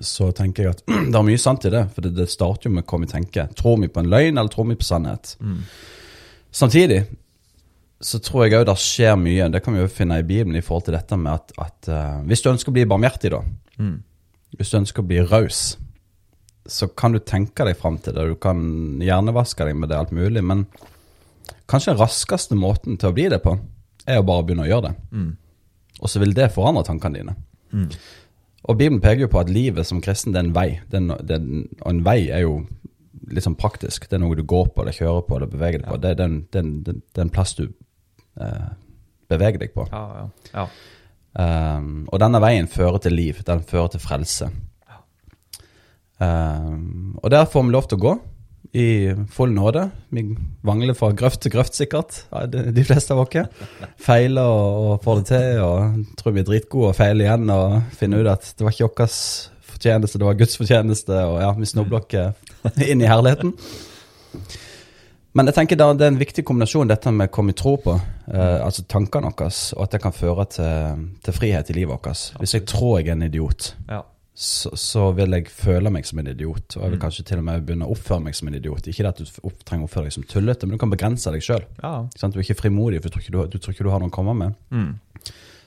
[0.00, 1.84] så tenker jeg at det er mye sant i det.
[1.94, 3.52] For det, det starter jo med hva vi tenker.
[3.58, 5.36] Tror vi på en løgn, eller tror vi på sannhet?
[5.40, 5.60] Mm.
[6.56, 7.04] Samtidig
[8.06, 10.64] så tror jeg òg det skjer mye, det kan vi jo finne i Bibelen, i
[10.64, 13.44] forhold til dette med at, at uh, hvis du ønsker å bli barmhjertig, da,
[13.76, 13.96] Mm.
[14.56, 15.76] hvis du ønsker å bli raus,
[16.64, 18.22] så kan du tenke deg fram til det.
[18.30, 18.60] Du kan
[19.04, 20.62] hjernevaske deg med det alt mulig, men
[21.68, 23.52] kanskje den raskeste måten til å bli det på,
[24.08, 24.94] er å bare begynne å gjøre det.
[25.12, 25.28] Mm.
[26.00, 27.36] Og så vil det forandre tankene dine.
[27.72, 27.88] Mm.
[28.66, 30.68] Og Bibelen peker jo på at livet som kristen det er en vei.
[30.90, 31.46] Det en, det er
[31.84, 32.58] og en vei er jo
[33.30, 34.08] litt sånn praktisk.
[34.08, 35.98] Det er noe du går på, eller kjører på, eller beveger deg på.
[36.02, 38.68] Det, er den, den, den, det er en plass du eh,
[39.30, 39.86] beveger deg på.
[39.92, 40.28] Ja, ja.
[40.52, 40.68] ja.
[41.36, 43.42] Um, og denne veien fører til liv.
[43.46, 44.48] Den fører til frelse.
[46.16, 48.14] Um, og der får vi lov til å gå
[48.72, 49.88] i full nåde.
[50.14, 50.24] Vi
[50.66, 53.50] vangler fra grøft til grøft, sikkert, de fleste av oss.
[54.02, 57.76] Feiler og, og får det til, og tror vi er dritgode og feiler igjen og
[57.96, 59.18] finner ut at det var ikke vår
[59.76, 63.52] fortjeneste, det var Guds fortjeneste, og ja, vi snubler oss inn i herligheten.
[65.36, 67.94] Men jeg tenker det er en viktig kombinasjon, dette med hva vi tror på,
[68.32, 72.22] eh, altså tankene våre, og at det kan føre til, til frihet i livet vårt.
[72.40, 74.00] Hvis jeg tror jeg er en idiot, ja.
[74.36, 77.02] Så, så vil jeg føle meg som en idiot, og jeg vil Mm.
[77.06, 78.84] kanskje til og med begynne å oppføre meg som en idiot.
[78.86, 81.30] Ikke det at du opp, trenger å oppføre deg som tullete, men du kan begrense
[81.32, 81.64] deg sjøl.
[81.82, 81.94] ja.
[82.12, 84.08] Du er ikke frimodig, for du tror ikke du, du tror ikke du har noe
[84.12, 84.54] å komme med.
[84.70, 84.98] Mm.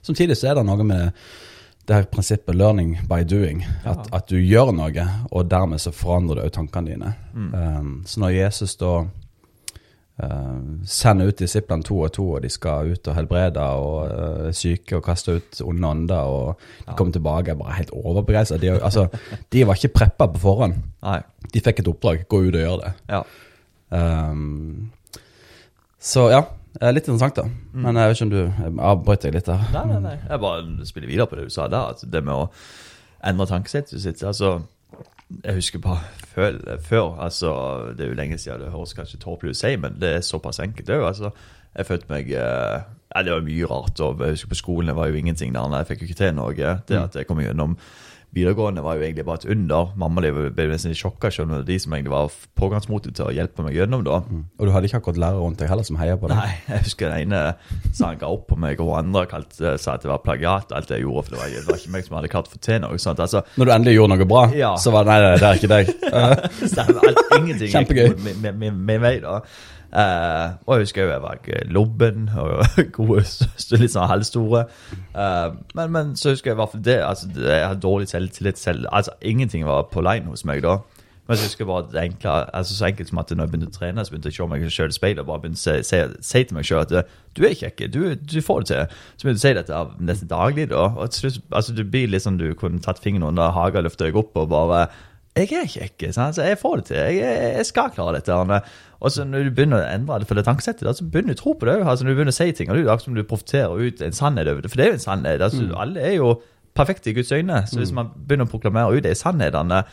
[0.05, 1.13] Samtidig så er det noe med
[1.87, 3.63] det her prinsippet 'learning by doing'.
[3.85, 4.17] At, Ja.
[4.17, 7.15] at du gjør noe, og dermed så forandrer du òg tankene dine.
[7.33, 7.53] Mm.
[7.53, 9.07] Um, så når Jesus da
[10.23, 14.51] uh, sender ut disiplene to og to, og de skal ut og helbrede og uh,
[14.55, 16.95] syke og kaste ut onde ånder, og de Ja.
[16.95, 18.57] kommer tilbake bare helt overbegeistra.
[18.57, 19.07] De, altså,
[19.53, 20.75] de var ikke preppa på forhånd.
[21.03, 21.19] Nei.
[21.53, 22.93] De fikk et oppdrag, gå ut og gjør det.
[23.09, 23.23] Ja.
[23.89, 24.91] Um,
[25.99, 26.43] så ja,
[26.79, 27.47] eh, litt interessant, da.
[27.73, 28.33] Men jeg vet ikke om
[28.75, 29.63] du avbrøt deg litt der.
[29.73, 30.17] Nei, nei, nei.
[30.29, 31.95] Jeg bare spiller videre på det du sa der.
[31.95, 32.49] At det med å
[33.27, 34.21] endre tankesettet sitt.
[34.23, 34.61] Altså,
[35.43, 37.51] jeg husker bare før, før altså,
[37.97, 40.25] Det er jo lenge siden, det høres kanskje tåpelig ut å si, men det er
[40.25, 41.05] såpass enkelt òg.
[41.11, 41.31] Altså,
[41.75, 42.79] jeg følte meg eh,
[43.15, 43.99] ja, Det var mye rart.
[43.99, 45.77] og jeg husker På skolen det var jo ingenting der.
[45.79, 46.53] Jeg fikk jo ikke til noe.
[46.53, 47.77] Det at jeg kom gjennom
[48.29, 49.87] videregående var jo egentlig bare et under.
[49.97, 52.27] Mamma ble nesten litt sjokka, selv om de som egentlig var
[52.61, 54.03] pågangsmotet til å hjelpe meg gjennom.
[54.05, 54.19] da.
[54.59, 56.37] Og du hadde ikke akkurat lærere rundt deg heller som heier på deg?
[56.37, 57.55] Nei, jeg husker den ene
[57.91, 60.69] sa han ga opp på meg, og hun andre kalte, sa at det var plagiat,
[60.77, 61.25] alt det jeg gjorde.
[61.25, 63.01] For det var, det var ikke meg som hadde klart å få til noe.
[63.01, 63.19] sånt.
[63.25, 64.75] Altså, Når du endelig gjorde noe bra, Ja.
[64.77, 65.91] så var det nei, det er ikke deg.
[66.75, 68.13] Stemmer, alt, ingenting Kjempegøy.
[68.21, 69.39] med, med, med, med meg, da.
[69.89, 72.61] Eh, og jeg husker jeg var lobben og
[72.97, 74.67] gode, litt sånn halvstore.
[75.15, 76.99] Uh, men, men så husker jeg i hvert fall det.
[77.05, 78.85] Altså, det jeg hadde dårlig selvtillit selv.
[78.91, 80.79] Altså, ingenting var på line hos meg da.
[81.29, 83.67] Men så husker jeg bare det enkle, altså så enkelt som at når jeg begynte
[83.69, 85.61] å trene, så begynte jeg å se meg selv i speilet og bare begynte å
[85.61, 88.95] si, si, si til meg selv at du er kjekk, du, du får det til.
[89.13, 90.87] Så begynte jeg å si dette nesten daglig da.
[90.89, 94.07] Og til slutt, altså du blir litt sånn, du kunne tatt fingeren under hagen, løfta
[94.07, 94.87] deg opp og bare
[95.37, 96.35] jeg er kjekk, sant?
[96.35, 96.97] så jeg får det til.
[96.97, 98.33] Jeg, jeg, jeg skal klare dette.
[98.33, 98.63] Arne.
[98.99, 101.41] Og så når du begynner å endre det for det tankesettet, så begynner du å
[101.43, 101.77] tro på det.
[101.79, 104.01] Altså, når du begynner å si ting, og det er akkurat som du profeterer ut
[104.03, 104.71] en sannhet over det.
[104.71, 105.43] For det er jo en sannhet.
[105.45, 106.31] Altså, Alle er jo
[106.75, 107.61] perfekte i Guds øyne.
[107.67, 109.83] Så hvis man begynner å proklamere ut de sannhetene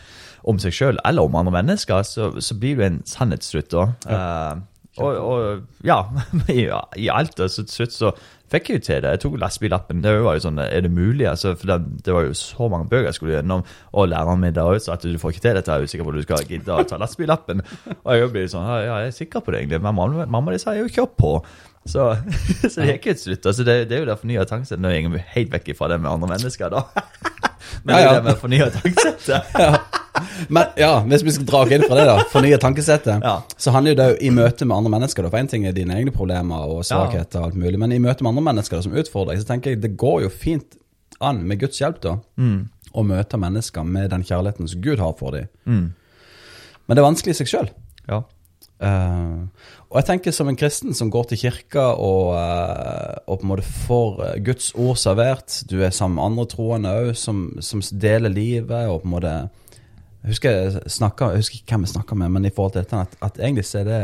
[0.46, 3.70] om seg sjøl eller om andre mennesker, så, så blir du en sannhet til slutt.
[3.74, 3.86] da.
[4.10, 4.64] Eh,
[5.02, 6.00] og, og ja,
[6.52, 6.66] i,
[7.02, 7.38] i alt.
[7.38, 8.12] Så til slutt så
[8.52, 9.12] fikk jeg jo til det.
[9.14, 10.02] Jeg tok lastebillappen.
[10.04, 11.26] Det var jo sånn, Er det mulig?
[11.30, 13.64] Altså, for det, det var jo så mange bøker jeg skulle gjennom.
[13.92, 15.72] Og læreren min der også sa at du får ikke til dette.
[15.72, 17.64] Jeg er usikker på om du skal gidde å ta lastebillappen.
[18.02, 19.82] Og jeg ble sånn, ja, jeg er sikker på det egentlig.
[19.82, 21.32] Men mamma, mamma de jeg jo ikke opp på.
[21.86, 22.06] Så,
[22.70, 23.46] så det gikk jo til slutt.
[23.52, 24.82] Altså, det, det er jo det fornya tankesettet.
[24.82, 26.84] Nå går vi helt vekk fra det med andre mennesker, da.
[27.86, 28.06] Men Ja, ja.
[28.06, 29.94] det er det med fornya tankesettet.
[30.56, 33.34] Men ja, hvis vi skal dra oss inn fra det, da, fornye tankesettet, Ja.
[33.60, 35.22] så handler jo det jo i møte med andre mennesker.
[35.26, 37.98] da, For én ting er dine egne problemer og svakheter, og alt mulig, men i
[38.02, 40.78] møte med andre mennesker da, som utfordrer deg, så tenker jeg det går jo fint
[41.20, 42.16] an, med Guds hjelp, da,
[42.96, 45.46] å møte mennesker med den kjærligheten som Gud har for dem.
[45.66, 47.68] Men det er vanskelig i seg sjøl.
[48.08, 48.22] Ja.
[48.76, 53.48] Og jeg tenker som en kristen som går til kirka og, uh, og på en
[53.48, 57.80] måte får eh, Guds ord servert, du er sammen med andre troende òg, som, som
[57.96, 59.34] deler livet og på en måte
[60.26, 62.82] Jeg husker, jeg, snakker, jeg husker ikke hvem jeg snakka med, men i forhold til
[62.82, 64.00] dette, at, at egentlig så er det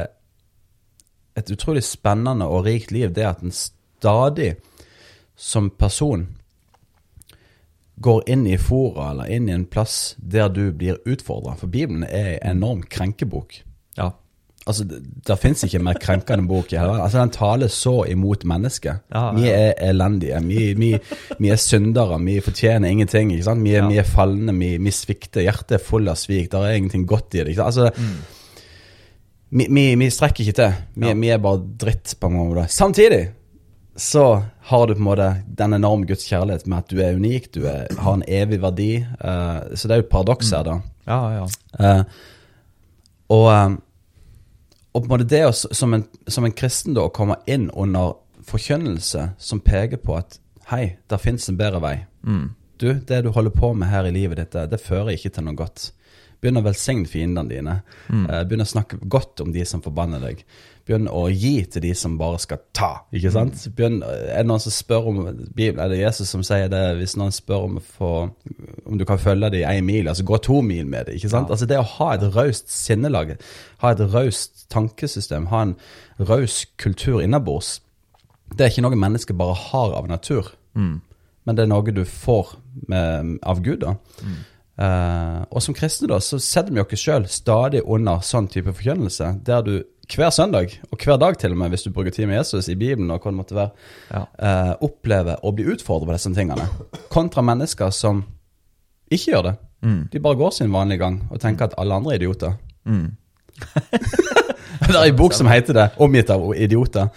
[1.36, 4.54] et utrolig spennende og rikt liv, det at en stadig
[5.34, 6.28] som person
[7.96, 11.56] går inn i fora eller inn i en plass der du blir utfordra.
[11.58, 13.58] For Bibelen er en enorm krenkebok.
[14.66, 17.02] Altså, Det, det fins ikke mer krenkende bok i hele verden.
[17.04, 19.00] Altså, Den taler så imot mennesket.
[19.12, 19.32] Ja, ja.
[19.34, 20.38] Vi er elendige.
[20.46, 20.98] Vi, vi,
[21.38, 22.20] vi er syndere.
[22.24, 23.32] Vi fortjener ingenting.
[23.32, 23.64] ikke sant?
[23.64, 23.88] Vi Ja.
[23.88, 24.54] vi er falne.
[24.58, 25.42] Vi, vi svikter.
[25.42, 26.50] Hjertet er full av svik.
[26.52, 27.48] Det er ingenting godt i det.
[27.48, 27.90] ikke sant?
[27.90, 27.90] Altså,
[29.50, 30.72] vi, vi, strekker ikke til.
[30.94, 31.24] Vi, Mm.
[31.24, 32.68] Er bare dritt, på en måte.
[32.70, 33.28] Samtidig
[33.96, 37.50] så har du på en måte den enorme Guds kjærlighet med at du er unik,
[37.54, 39.04] du er, har en evig verdi.
[39.20, 40.78] Uh, så det er jo et paradoks her, da.
[41.06, 41.46] Ja, ja.
[41.98, 42.04] Uh,
[43.28, 43.76] og, eh,
[44.92, 47.70] og på en måte det å, som, en, som en kristen da, å komme inn
[47.70, 50.36] under forkynnelse som peker på at
[50.72, 51.96] hei, der fins en bedre vei.
[52.82, 55.46] Du, det du holder på med her i livet ditt, det, det fører ikke til
[55.46, 55.92] noe godt.
[56.42, 57.76] Begynn å velsigne fiendene dine.
[58.10, 58.26] Mm.
[58.50, 60.42] begynn å snakke godt om de som forbanner deg.
[60.86, 62.90] Begynn å gi til de som bare skal ta.
[63.14, 63.60] ikke sant?
[63.76, 65.20] Begynn, er det noen som spør om
[65.54, 66.80] Bibelen, er det Jesus som sier det?
[66.98, 68.32] Hvis noen spør om, for,
[68.86, 71.20] om du kan følge dem i én mil, altså gå to mil med dem.
[71.20, 71.50] ikke sant?
[71.54, 73.36] Altså Det å ha et raust sinnelag,
[73.84, 75.76] ha et raust tankesystem, ha en
[76.18, 77.80] raus kultur innabords,
[78.52, 80.50] det er ikke noe mennesket bare har av natur.
[81.44, 82.56] Men det er noe du får
[82.88, 83.80] med, av Gud.
[83.86, 83.96] da.
[84.82, 89.34] Eh, og som kristne da, så setter vi oss sjøl stadig under sånn type forkynnelse,
[89.44, 89.74] der du
[90.10, 92.74] hver søndag, og hver dag til og med, hvis du bruker tid med Jesus i
[92.74, 93.70] Bibelen, og hva det måtte være,
[94.12, 94.22] Ja.
[94.38, 96.66] eh, opplever å bli utfordret på disse tingene,
[97.10, 98.24] kontra mennesker som
[99.10, 99.54] ikke gjør det.
[100.12, 102.52] De bare går sin vanlige gang og tenker at alle andre er idioter.
[104.86, 107.08] det er en bok som heter det, 'Omgitt av idioter'.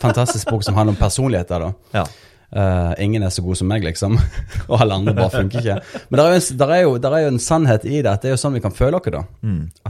[0.00, 1.58] Fantastisk bok som handler om personligheter.
[1.58, 1.72] da.
[1.94, 2.04] ja.
[2.48, 4.14] Eh, ingen er så god som meg, liksom.
[4.70, 6.04] Og alle andre bare funker ikke.
[6.08, 8.24] Men det er, jo der er, jo, der er jo en sannhet i det, at
[8.24, 9.22] det er jo sånn vi kan føle oss, da.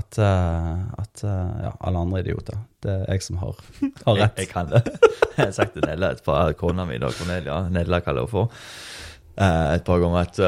[0.01, 2.59] At, uh, at uh, ja, alle andre er idioter.
[2.83, 3.63] Det er jeg som har,
[4.09, 4.43] har rett.
[4.43, 4.83] jeg kan det.
[5.39, 8.63] Jeg har sagt til Nella et par kona mi, da, Cornelia, Nella kaller hun for,
[9.39, 10.41] et par ganger at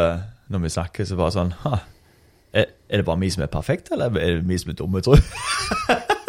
[0.50, 4.18] når vi snakker, så bare sånn er, er det bare vi som er perfekte, eller
[4.18, 6.10] er det vi som er dumme, tror du?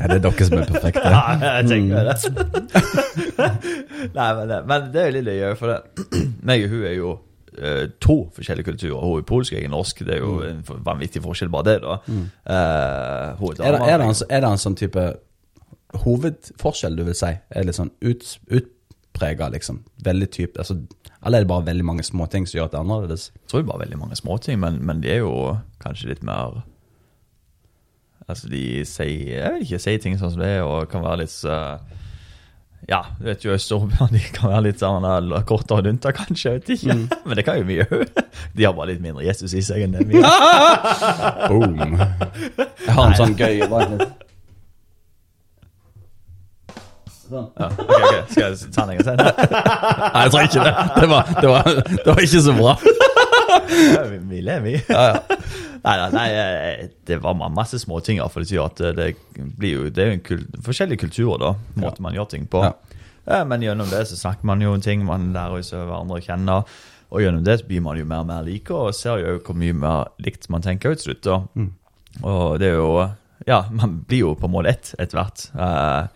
[0.00, 1.02] Ja, det er dere som er perfekte.
[1.14, 1.22] Ja,
[1.60, 2.16] jeg tenker det.
[4.16, 6.06] Nei, men, det- men det er jo litt løye, for det.
[6.50, 9.00] meg og hun er jo uh, to forskjellige kulturer.
[9.04, 10.04] Hun er polsk, jeg er norsk.
[10.06, 11.98] Det er jo en vanvittig forskjell, bare det, da.
[12.06, 15.06] Eh, hun Er det, er, det en, er det en sånn type
[16.04, 17.32] hovedforskjell du vil si?
[17.50, 19.82] Er litt sånn ut, utprega, liksom?
[20.06, 20.76] Veldig type altså,
[21.24, 23.24] Eller er det bare veldig mange småting som gjør at det er annerledes?
[23.34, 25.32] Jeg tror det er bare veldig mange småting, men, men de er jo
[25.82, 26.60] kanskje litt mer
[28.30, 31.24] Altså, de sier Jeg vil ikke, sier ting sånn som det er, og kan være
[31.24, 31.82] litt uh,
[32.88, 36.54] Ja, du vet jo Øst-Europa de kan være litt sånn uh, kortere og dunter, kanskje.
[36.54, 36.96] Jeg vet ikke.
[37.26, 38.24] Men det kan jo mye òg.
[38.56, 41.46] De har bare litt mindre Jesus i seg enn det vi har.
[41.50, 41.94] Boom.
[42.00, 44.26] Jeg har en sånn gøy bare litt.
[47.30, 47.46] Sånn.
[47.54, 48.22] Ja, okay, okay.
[48.32, 49.20] Skal jeg ta den en gang til?
[49.20, 50.72] Nei, jeg tror ikke det.
[50.96, 52.74] Det var, det var, det var ikke så bra.
[53.70, 54.76] Ja, vi, ler, vi.
[54.88, 55.38] Ja, ja.
[55.80, 58.20] Nei, nei, nei, eh, det var masse småting.
[58.32, 59.10] For det at det
[59.56, 61.54] blir jo Det er jo en kul, forskjellige kulturer, da.
[61.80, 62.64] Måten man gjør ting på.
[62.66, 66.24] Eh, Men gjennom det så snakker man jo om ting, man lærer seg hverandre å
[66.24, 66.58] kjenne.
[67.10, 69.56] Og gjennom det så blir man jo mer og mer like, og ser jo hvor
[69.58, 71.26] mye mer likt man tenker ut slutt.
[71.58, 71.72] Mm.
[72.22, 72.92] Og det er jo
[73.48, 75.46] Ja, man blir jo på en måte ett etter hvert.
[75.56, 76.10] Uh,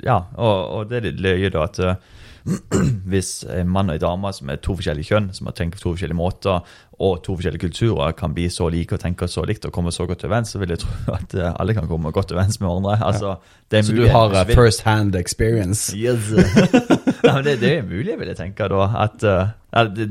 [0.00, 1.98] ja, og, og det litt løye, da, at eh,
[3.10, 5.82] hvis en mann og en dame som er to forskjellige kjønn, som har tenkt på
[5.82, 6.60] to forskjellige måter,
[6.98, 10.06] og to forskjellige kulturer, kan bli så like og tenke så likt og komme så
[10.08, 12.96] godt overens, så vil jeg tro at eh, alle kan komme godt overens med hverandre.
[13.06, 13.36] Altså,
[13.70, 14.54] det er Så du har vil.
[14.58, 15.92] first hand experience?
[15.98, 16.30] Yes.
[17.24, 18.66] Nei, men det, det er mulig, vil jeg tenke.
[18.70, 19.48] da at, uh,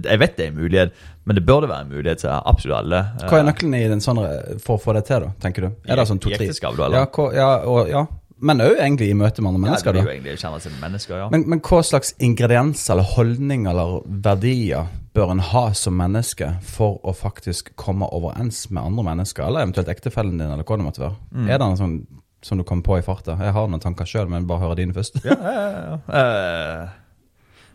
[0.06, 0.92] Jeg vet det er en mulighet,
[1.26, 3.00] men det burde være en mulighet til absolutt alle.
[3.22, 4.28] eh, Hva er nøkkelen i den sånne,
[4.64, 5.70] for å få det til, da, tenker du?
[5.88, 6.48] Er det sånn to-tre?
[6.48, 8.06] Ja, ja, og, ja.
[8.40, 9.90] Men òg egentlig i møte med andre mennesker.
[9.90, 11.28] Ja, det blir jo egentlig å kjenne seg som mennesker, ja.
[11.34, 17.00] Men, men hva slags ingredienser eller holdninger eller verdier bør en ha som menneske for
[17.02, 21.02] å faktisk komme overens med andre mennesker, eller eventuelt ektefellen din, eller hva det måtte
[21.02, 21.18] være?
[21.34, 21.48] Mm.
[21.50, 21.98] Er det noe sånn
[22.46, 23.34] som du kommer på i farta?
[23.42, 25.18] Jeg har noen tanker sjøl, men bare høre dine først.
[25.26, 26.88] ja, ja, ja,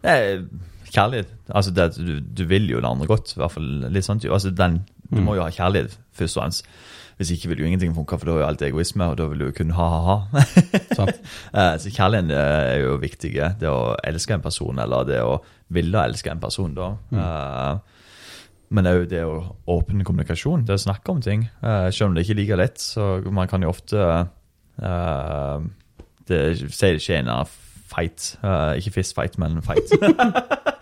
[0.02, 0.46] Uh,
[0.92, 1.28] kjærlighet.
[1.54, 3.34] Altså, det, du, du vil jo det andre godt.
[3.36, 4.22] I hvert fall litt sånn.
[4.28, 5.24] Altså, den, du Mm.
[5.26, 6.66] må jo ha kjærlighet, først og fremst.
[7.22, 9.38] Hvis ikke vil jo ingenting funke, for da er jo alt egoisme, og da vil
[9.38, 11.06] du jo kun ha, ha, ha.
[11.62, 13.32] Eh, Så kjærligheten eh, er jo viktig.
[13.60, 15.38] Det å elske en person, eller det å
[15.72, 16.90] ville elske en person, da.
[17.14, 17.80] Mm.
[18.72, 19.36] Men òg det å
[19.70, 21.46] åpne kommunikasjon, det å snakke om ting.
[21.62, 24.00] Eh, Selv om det ikke er like lett, så man kan jo ofte
[24.82, 25.66] eh,
[26.28, 27.52] det, Si det en en
[27.92, 28.38] fight.
[28.44, 29.92] Uh, ikke fist fight, men fight.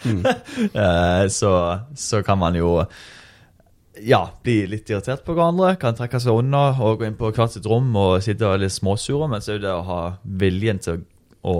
[0.01, 1.51] Eh, så,
[1.93, 2.71] så kan man jo
[4.07, 7.55] ja, bli litt irritert på hverandre, kan trekke seg unna og gå inn på hvert
[7.55, 11.05] sitt rom og sitte og litt småsure, men så er det å ha viljen til
[11.47, 11.57] å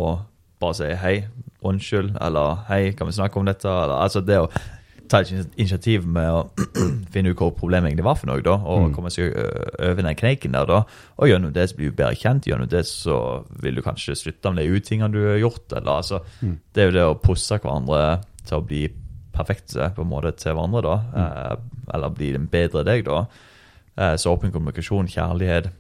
[0.61, 1.15] bare si hei,
[1.65, 4.51] unnskyld, eller hei, kan vi snakke om dette, eller altså det å
[5.11, 6.43] ta et initiativ med å
[7.13, 10.55] finne ut hva problemet egentlig var for noe, da, og komme seg over den kneiken
[10.55, 10.83] der, da,
[11.17, 13.19] og gjennom det så blir du bedre kjent, gjennom det så
[13.63, 16.99] vil du kanskje slutte med de utingene du har gjort, eller altså, det er jo
[16.99, 18.85] det å pusse hverandre til å bli
[19.33, 21.71] perfekte på en måte til hverandre, da, mm.
[21.95, 23.27] eller bli en bedre deg, da.
[23.99, 25.71] Eh, så åpen kommunikasjon, kjærlighet,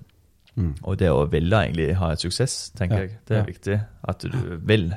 [0.56, 0.74] Mm.
[0.82, 3.44] og det å ville egentlig ha et suksess, tenker Ja, jeg, det er ja.
[3.46, 3.76] viktig.
[4.08, 4.88] At du vil.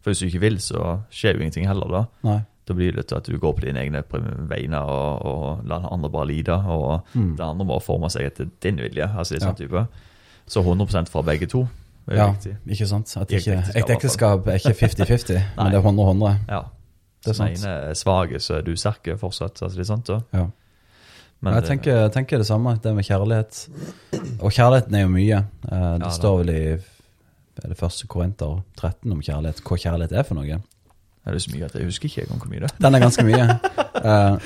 [0.00, 2.00] For hvis du ikke vil, så skjer jo ingenting heller, da.
[2.24, 2.38] Nei.
[2.66, 4.02] Da blir det til at du går på dine egne
[4.48, 7.36] vegne og, og lar andre bare lide, og Mm.
[7.36, 9.04] den andre må forme seg etter din vilje.
[9.14, 9.48] altså det Ja.
[9.52, 9.86] sånn type.
[10.48, 11.68] Så 100 fra begge to
[12.08, 12.56] er Ja, viktig.
[12.66, 13.16] ikke sant?
[13.16, 16.38] At ikke, ekteskap er ikke 50-50, men det er 100-100.
[16.48, 16.62] Ja.
[17.22, 17.54] Det er sant.
[17.54, 19.62] den ene er svak, så er du sterk fortsatt.
[19.62, 20.20] altså det er sant, så.
[20.34, 20.46] Ja.
[21.42, 23.68] Men jeg det- tenker, jeg tenker det samme, det med kjærlighet.
[24.40, 25.38] Og kjærligheten er jo mye.
[25.70, 26.76] Eh, det ja, står vel i
[27.68, 30.60] det første Korinter 13 om kjærlighet, hva kjærlighet er for noe.
[31.24, 32.76] det er så mye at jeg husker ikke hvor mye det er.
[32.80, 33.44] Den er ganske mye.
[34.04, 34.38] uh,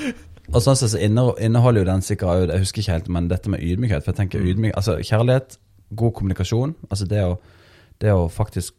[0.53, 3.59] og sånn sett så inneholder jo den sikkert Jeg husker ikke helt, men dette med
[3.59, 4.03] ydmykhet.
[4.03, 5.57] For jeg tenker ydmyk, altså Kjærlighet,
[5.95, 6.75] god kommunikasjon.
[6.89, 7.37] Altså det å,
[8.01, 8.76] det å faktisk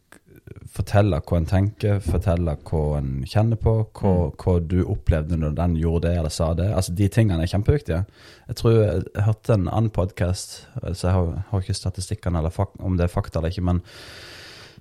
[0.73, 5.77] fortelle hva en tenker, fortelle hva en kjenner på, hva, hva du opplevde når den
[5.81, 6.69] gjorde det eller sa det.
[6.75, 8.05] Altså De tingene er kjempeviktige.
[8.49, 12.61] Jeg tror jeg, jeg hørte en annen podkast, så jeg har, har ikke statistikkene eller
[12.79, 13.83] om det er fakta eller ikke, men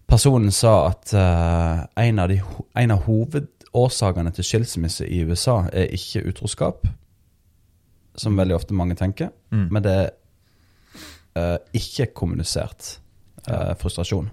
[0.07, 2.39] personen sa at uh, en, av de,
[2.79, 6.87] en av hovedårsakene til skilsmisse i USA er ikke utroskap,
[8.17, 9.67] som veldig ofte mange tenker, Mm.
[9.71, 10.09] men det er
[11.39, 12.97] uh, ikke kommunisert
[13.47, 14.27] uh, frustrasjon.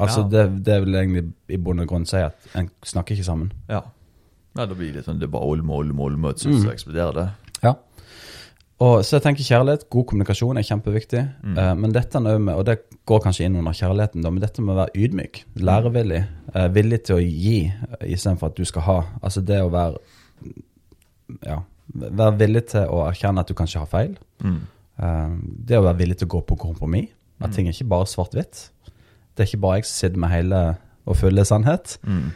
[0.00, 3.52] Altså det, det vil egentlig i bunn og grunn si at en snakker ikke sammen.
[3.70, 3.84] Ja.
[4.56, 7.16] ja, da blir det sånn det er bare olme, olme, olme, og så så eksploderer
[7.18, 7.28] det.
[7.64, 7.74] Ja.
[8.80, 11.24] Og så jeg tenker kjærlighet, god kommunikasjon er kjempeviktig.
[11.44, 11.58] Mm.
[11.58, 14.64] Uh, men dette er med, og det går kanskje inn under kjærligheten, da, men dette
[14.64, 16.22] med å være ydmyk, lærevillig,
[16.54, 18.98] uh, villig til å gi uh, istedenfor at du skal ha.
[19.20, 20.00] Altså det å være
[21.44, 21.60] ja,
[21.92, 24.16] være villig til å erkjenne at du kanskje har feil.
[24.40, 24.60] Mm.
[25.00, 25.36] Uh,
[25.68, 27.12] det å være villig til å gå på kompromiss.
[27.40, 28.66] At ting er ikke bare svart-hvitt.
[29.36, 30.60] Det er ikke bare jeg som sitter med hele
[31.06, 31.98] og fulle sannhet.
[32.04, 32.30] Mm.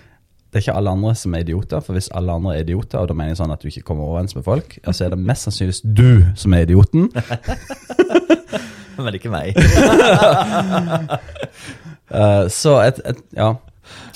[0.53, 3.09] det er ikke alle andre som er idioter, for hvis alle andre er idioter, og
[3.11, 5.19] da mener jeg sånn at du ikke kommer overens med folk, ja, så er det
[5.19, 7.09] mest sannsynligvis du som er idioten.
[9.05, 9.57] Men ikke meg.
[12.15, 13.55] uh, så et, et Ja.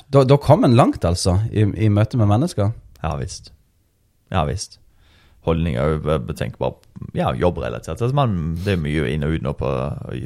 [0.09, 2.71] Da, da kom en langt, altså, i, i møte med mennesker.
[3.03, 3.51] Ja visst.
[4.33, 4.79] Ja visst.
[5.45, 6.79] Holdninger er jo Tenk bare
[7.15, 8.01] ja, jobbrelatert.
[8.01, 8.25] Altså,
[8.65, 9.69] det er mye inn og ut nå på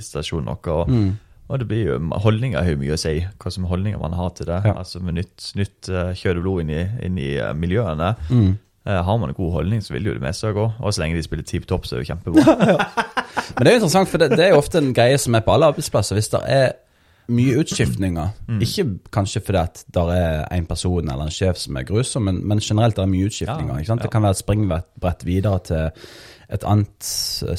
[0.06, 0.70] stasjonen vår.
[0.76, 1.10] Og, Mm.
[1.52, 3.18] Og det blir jo, holdninger har jo mye å si.
[3.40, 4.62] Hva som holdninger man har til det.
[4.64, 4.72] Ja.
[4.80, 8.14] Altså Med nytt, nytt eh, kjøtt og blod inn i, inn i eh, miljøene.
[8.32, 8.54] Mm.
[8.88, 10.64] Eh, har man en god holdning, så vil jo det meste gå.
[10.80, 12.56] Og så lenge de spiller tipp topp, så er det jo kjempebra.
[13.58, 15.44] Men det er jo interessant, for det, det er jo ofte en greie som er
[15.44, 16.16] på alle arbeidsplasser.
[16.16, 16.66] Hvis det er
[17.32, 18.34] mye utskiftninger,
[18.64, 22.40] ikke kanskje fordi at det er en person eller en sjef som er grusom, men,
[22.48, 23.76] men generelt det er mye utskiftninger.
[23.76, 24.02] Ja, ja.
[24.02, 26.06] Det kan være et springbrett videre til
[26.52, 27.10] et annet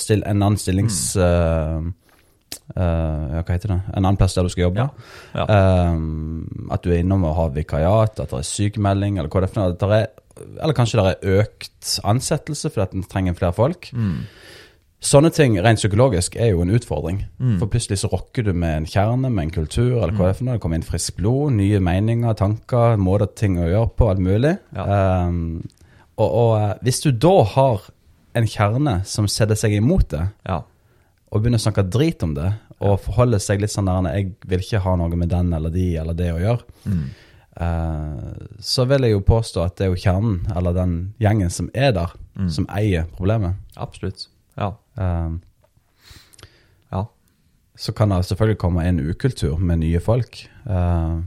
[0.09, 1.11] en annen stillings...
[1.17, 1.93] Mm
[2.75, 3.79] ja, hva heter det?
[3.93, 4.87] En annen plass der du skal jobbe.
[5.35, 5.45] Ja.
[5.93, 9.51] Um, at du er innom og har vikariat, at det er sykemelding, eller hva det
[9.57, 10.07] er det er,
[10.63, 13.91] eller kanskje det er økt ansettelse fordi en trenger flere folk.
[13.93, 14.23] Mm.
[15.03, 17.25] Sånne ting rent psykologisk er jo en utfordring.
[17.35, 17.57] Mm.
[17.59, 20.37] For plutselig så rokker du med en kjerne, med en kultur, eller hva det er
[20.37, 20.55] for noe.
[20.55, 24.53] Det kommer inn friskt blod, nye meninger, tanker, måter ting å gjøre på, alt mulig.
[24.77, 24.85] Ja.
[25.27, 25.65] Um,
[26.13, 27.89] og, og eh, hvis du da har
[28.37, 30.61] en kjerne som setter seg imot det, Ja.
[31.33, 32.51] Og begynner å snakke drit om det,
[32.85, 35.87] og forholder seg litt sånn der Jeg vil ikke ha noe med den eller de
[35.97, 36.61] eller det å gjøre.
[36.85, 37.05] Mm.
[37.57, 41.69] eh, så vil jeg jo påstå at det er jo kjernen, eller den gjengen som
[41.73, 42.49] er der, Mm.
[42.49, 43.55] som eier problemet.
[43.77, 44.27] Absolutt.
[44.57, 44.71] Ja.
[44.97, 45.41] Um,
[46.91, 47.05] Ja.
[47.77, 50.47] så kan det selvfølgelig komme en ukultur med nye folk.
[50.65, 51.19] Eh,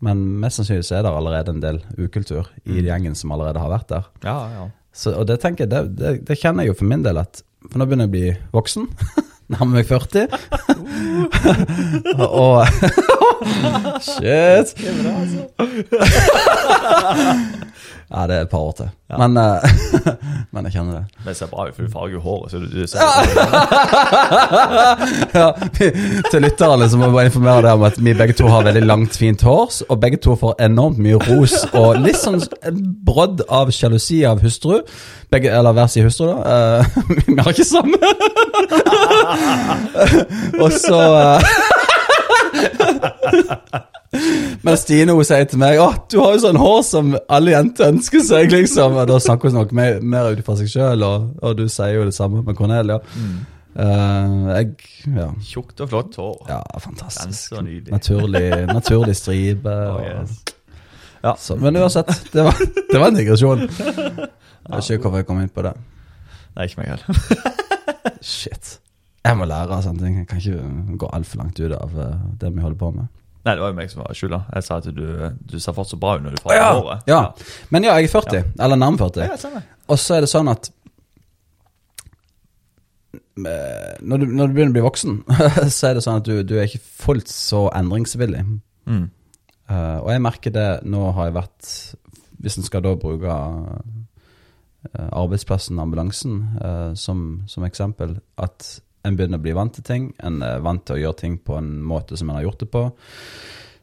[0.00, 2.84] men mest sannsynlig så er det allerede en del ukultur i Mm.
[2.86, 4.04] gjengen som allerede har vært der.
[4.24, 4.70] Ja, ja.
[4.92, 7.42] Så, og det tenker jeg, det, det, det kjenner jeg jo for min del at
[7.70, 8.88] For nå begynner jeg å bli voksen.
[9.52, 10.26] Nærmer meg 40.
[12.42, 12.64] og
[14.06, 14.72] Shit!
[18.12, 18.88] ja, det er et par år til.
[19.12, 19.16] Ja.
[19.26, 19.60] Men, eh,
[20.52, 21.04] men jeg kjenner det.
[21.16, 22.50] Men det ser bra ut, for du farger jo håret.
[22.52, 23.00] Så du, du ser
[25.32, 25.46] ja,
[26.30, 28.82] til lytterne så må jeg bare informere deg om at vi begge to har veldig
[28.84, 32.36] langt, fint hår, og begge to får enormt mye ros og litt sånn
[33.06, 34.82] brodd av sjalusi av hustru.
[35.32, 36.36] Begge, eller hver sin hustru, da.
[36.52, 36.82] Eh,
[37.30, 37.96] vi har ikke samme.
[40.62, 41.00] og så
[44.62, 47.88] Men Stine hun sier til meg Å, du har jo sånn hår som alle jenter
[47.90, 48.94] ønsker seg, liksom.
[49.02, 51.96] Og da snakker hun nok mer, mer ut fra seg sjøl, og, og du sier
[51.96, 53.00] jo det samme med Cornelia.
[53.72, 55.30] Eh, jeg Ja.
[55.42, 56.36] tjukt og flott hår.
[56.52, 57.56] Ja, fantastisk.
[57.90, 59.72] Naturlig, naturlig stripe.
[59.92, 60.36] Oh, yes.
[61.24, 62.58] ja, så, men uansett, det var,
[62.92, 63.64] det var en digresjon.
[63.66, 65.72] Jeg vet ikke hvorfor jeg kom inn på det.
[66.56, 67.50] Nei, ikke meg heller.
[68.22, 68.76] Shit.
[69.22, 70.16] Jeg må lære av sånne ting.
[70.22, 73.10] Jeg kan ikke gå altfor langt ut av eh, det vi holder på med.
[73.42, 74.38] Nei, det var jo meg som var skylda.
[74.54, 75.06] Jeg sa at du,
[75.50, 76.68] du ser fortsatt bra ut når du får ja.
[76.76, 77.08] håret.
[77.10, 77.22] ja.
[77.74, 78.52] Men ja, jeg er 40.
[78.62, 79.24] Eller nærme 40.
[79.26, 79.62] Ja.
[79.90, 80.68] Og så er det sånn at
[83.42, 85.18] eh, når du, når du begynner å bli voksen,
[85.76, 88.44] så er det sånn at du, du er ikke fullt så endringsvillig.
[88.86, 89.08] Mm.
[89.70, 91.68] Uh, og jeg merker det Nå har jeg vært
[92.42, 93.30] Hvis en skal da bruke
[94.90, 98.66] eh, arbeidsplassen, ambulansen, uh, som, som eksempel, at
[99.04, 100.14] en begynner å bli vant til ting.
[100.22, 102.70] En er vant til å gjøre ting på en måte som en har gjort det
[102.70, 102.84] på.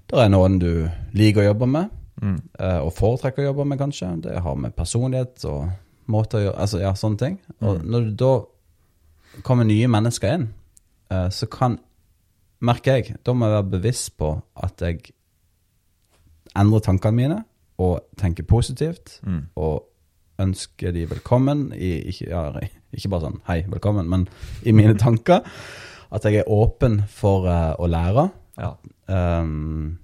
[0.10, 1.90] Det er noen du liker å jobbe med,
[2.22, 2.42] Mm.
[2.60, 4.22] eh, og foretrekker å jobbe med, kanskje.
[4.22, 5.70] Det har med personlighet og
[6.08, 7.40] måte å gjøre Altså, ja, sånne ting.
[7.62, 7.90] Og Mm.
[7.92, 10.54] når du da kommer nye mennesker inn,
[11.12, 11.80] eh, så kan
[12.62, 15.14] Merker jeg, da må jeg være bevisst på at jeg
[16.58, 17.46] endrer tankene mine
[17.80, 19.46] og tenker positivt Mm.
[19.56, 19.86] og
[20.40, 22.52] ønsker de velkommen i ikke, ja,
[22.94, 24.28] ikke bare sånn 'hei, velkommen', men
[24.66, 25.44] i mine tanker.
[26.12, 28.32] At jeg er åpen for uh, å lære.
[28.58, 28.72] Ja.
[29.08, 30.00] Um,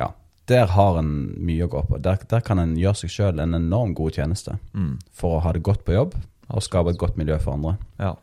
[0.00, 0.08] ja.
[0.48, 1.98] Der har en mye å gå på.
[2.02, 4.98] Der, der kan en gjøre seg sjøl en enorm god tjeneste Mm.
[5.12, 6.14] for å ha det godt på jobb
[6.50, 7.76] og skape et godt miljø for andre.
[7.98, 8.14] ja.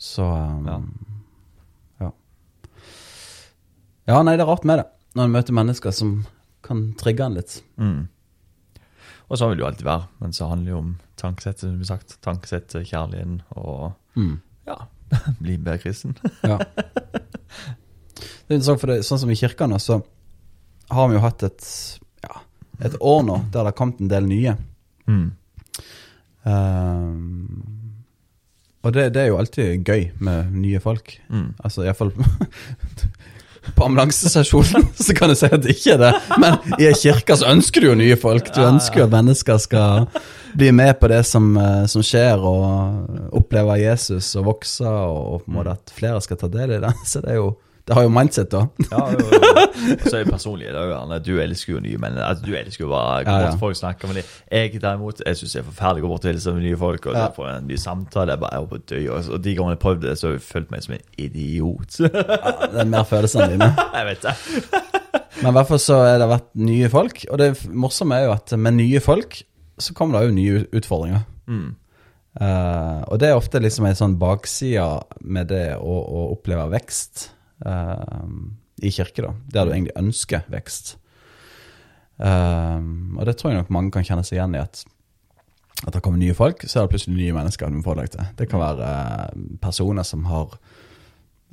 [0.00, 0.80] Så um, Ja.
[2.00, 2.10] ja.
[4.06, 4.86] Ja, nei, det er rart med det.
[5.16, 6.24] Når en møter mennesker som
[6.62, 7.62] kan trigge en litt.
[7.76, 8.08] Mm.
[9.28, 10.06] Og sånn vil det jo alltid være.
[10.20, 12.16] Men så handler det jo om tankesett, som vi har sagt.
[12.24, 14.40] Tankesett, kjærligheten og Mm.
[14.66, 14.76] ja,
[15.42, 16.16] bli bedre kristen.
[16.42, 16.58] Ja.
[18.48, 20.00] Det er interessant, for det, sånn som i kirkene, så
[20.90, 21.66] har vi jo hatt et,
[22.24, 22.40] ja,
[22.88, 24.54] et år nå der det har kommet en del nye.
[25.06, 25.26] Mm.
[26.48, 27.74] Um,
[28.86, 31.12] og det, det er jo alltid gøy med nye folk.
[31.28, 31.50] Mm.
[31.66, 32.12] Altså iallfall
[33.76, 37.36] På ambulansestasjonen så kan jeg si at det ikke er det, men i ei kirke
[37.38, 38.52] så ønsker du jo nye folk.
[38.54, 40.08] Du ønsker jo at mennesker skal
[40.58, 45.52] bli med på det som, eh, som skjer, og oppleve Jesus og vokse, og på
[45.52, 46.94] en måte at flere skal ta del i det.
[47.10, 47.52] Så det er jo
[47.88, 48.60] Det har jo mindset, da.
[48.92, 49.38] Ja, jo, jo.
[50.04, 50.66] Så er det personlig.
[50.68, 52.18] Det er jo gjerne, du elsker jo nye menn.
[52.20, 53.52] Altså, du elsker jo bare Ja, ja.
[53.56, 54.26] folk og snakke med dem.
[54.52, 57.06] Jeg derimot, jeg syns det er forferdelig å gå bort og hilse med nye folk
[57.08, 57.24] og Ja.
[57.32, 58.34] få en ny samtale.
[58.36, 59.08] Jeg bare er på døy.
[59.08, 61.98] Og og de gangene jeg prøvde det, så har jeg følt meg som en idiot.
[62.00, 63.70] Ja, det er mer følelsene dine.
[63.96, 64.36] jeg vet det.
[65.42, 67.24] Men i hvert fall så har det vært nye folk.
[67.30, 69.40] Og det morsomme er jo at med nye folk
[69.78, 71.24] så kommer det jo nye utfordringer.
[71.46, 71.68] Mm.
[72.38, 74.84] Uh, og det er ofte liksom en sånn bakside
[75.24, 77.30] med det å, å oppleve vekst
[77.66, 79.32] i kirke, da.
[79.52, 80.96] Der du egentlig ønsker vekst.
[82.18, 82.84] Eh,
[83.18, 84.84] og det tror jeg nok mange kan kjenne seg igjen i, at
[85.86, 88.14] at det kommer nye folk, så er det plutselig nye mennesker du må forholde deg
[88.16, 88.30] til.
[88.40, 90.56] Det kan være eh, personer som har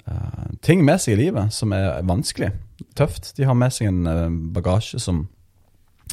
[0.07, 2.49] uh, ting med seg i livet som er vanskelig,
[2.97, 3.35] tøft.
[3.37, 5.27] De har med seg en eh, bagasje som,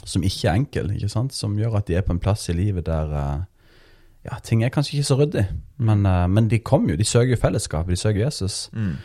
[0.04, 1.32] som ikke er enkel, ikke sant?
[1.32, 3.48] som gjør at de er på en plass i livet der uh,
[4.28, 5.46] ja, ting er kanskje ikke så ryddig,
[5.80, 8.66] men, uh, men de kommer jo, de søker jo fellesskap, de søker Jesus.
[8.76, 8.98] Mm.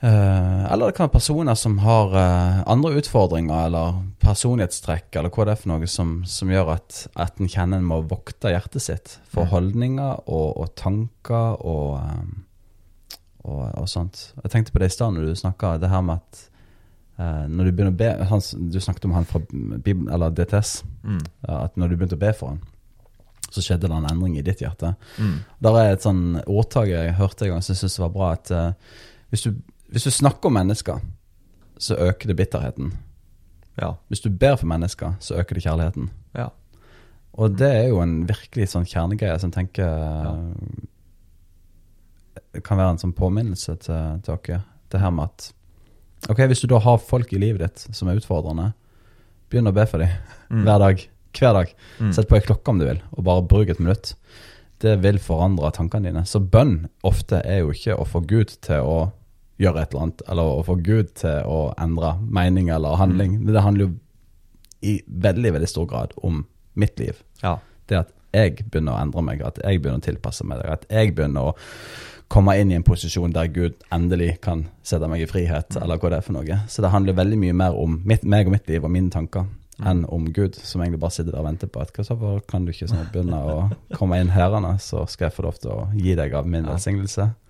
[0.00, 5.46] Eh, eller det kan være personer som har eh, andre utfordringer, eller personlighetstrekk, eller hva
[5.46, 8.84] det er for noe som, som gjør at, at en kjenner en må vokte hjertet
[8.84, 14.28] sitt for holdninger og, og tanker og, eh, og, og sånt.
[14.44, 16.44] Jeg tenkte på det i stad når du snakka det her med at
[17.18, 20.84] når du begynner å be han, Du snakket om han fra Bibelen, eller DTS.
[21.02, 21.24] Mm.
[21.50, 22.60] At når du begynte å be for han,
[23.50, 24.92] så skjedde det en endring i ditt hjerte.
[25.18, 25.32] Mm.
[25.66, 28.52] Der er et sånn ordtak jeg hørte en gang som jeg syntes var bra, at
[29.34, 29.58] hvis, du,
[29.92, 31.00] hvis du snakker om mennesker,
[31.78, 32.92] så øker det bitterheten.
[33.78, 33.92] Ja.
[34.08, 36.08] Hvis du ber for mennesker, så øker det kjærligheten.
[36.34, 36.48] Ja.
[37.38, 40.32] Og det er jo en virkelig sånn kjernegreie som jeg tenker ja.
[42.64, 44.60] kan være en sånn påminnelse til, til dere.
[44.90, 45.52] Det her med at
[46.32, 48.72] Ok, hvis du da har folk i livet ditt som er utfordrende,
[49.52, 50.10] begynn å be for dem
[50.50, 50.62] Mm.
[50.64, 51.02] hver dag.
[51.36, 51.72] Hver dag.
[52.00, 52.12] Mm.
[52.16, 54.14] Sett på ei klokke om du vil, og bare bruk et minutt.
[54.80, 56.22] Det vil forandre tankene dine.
[56.24, 59.12] Så bønn ofte er jo ikke å få Gud til å
[59.58, 63.40] gjøre et eller annet, eller å få Gud til å endre mening eller handling.
[63.46, 63.94] Det handler jo
[64.86, 66.44] i veldig, veldig stor grad om
[66.78, 67.18] mitt liv.
[67.42, 67.58] Ja.
[67.90, 71.14] Det at jeg begynner å endre meg, at jeg begynner å tilpasse meg, at jeg
[71.16, 71.56] begynner å
[72.28, 76.12] komme inn i en posisjon der Gud endelig kan sette meg i frihet, eller hva
[76.12, 76.60] det er for noe.
[76.68, 79.48] Så det handler veldig mye mer om mitt, meg og mitt liv og mine tanker
[79.86, 82.72] enn om Gud, som egentlig bare sitter der og venter på at hvorfor kan du
[82.74, 83.58] ikke sånn begynne å
[83.96, 87.30] komme inn her, så skal jeg få lov til å gi deg av min velsignelse.
[87.30, 87.47] ja.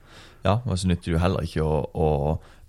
[0.48, 2.08] Og så nytter det jo heller ikke å, å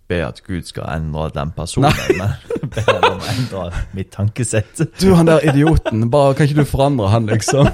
[0.10, 2.34] be at Gud skal endre den personen, men
[2.74, 4.82] be han om å endre mitt tankesett.
[5.00, 7.70] Du, han der idioten, bare kan ikke du forandre han, liksom?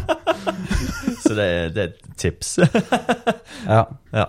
[1.26, 2.58] Så det, er- det er et tips.
[3.66, 3.80] Ja.
[4.14, 4.26] Ja.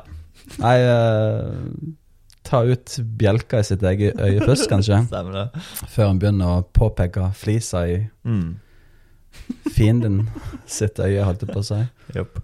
[0.62, 1.49] Nei, eh,
[2.47, 5.03] ta ut bjelka i sitt eget øye først, kanskje.
[5.11, 5.64] Stemmer det.
[5.92, 8.55] Før en begynner å påpeke flisa i Mm.
[9.74, 10.22] fienden
[10.66, 11.82] sitt øye, holdt jeg på å si.
[12.16, 12.38] Jopp.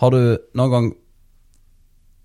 [0.00, 0.88] Har du noen gang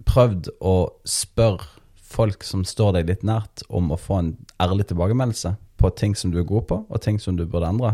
[0.07, 0.75] prøvd å
[1.07, 1.67] spørre
[2.11, 6.33] folk som står deg litt nært, om å få en ærlig tilbakemeldelse på ting som
[6.33, 7.93] du er god på, og ting som du burde endre?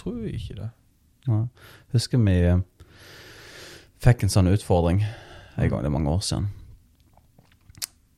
[0.00, 0.70] Tror jeg ikke det.
[1.28, 1.40] Ja.
[1.94, 2.60] Husker vi eh,
[4.02, 5.02] fikk en sånn utfordring
[5.56, 6.50] en gang, det er mange år siden.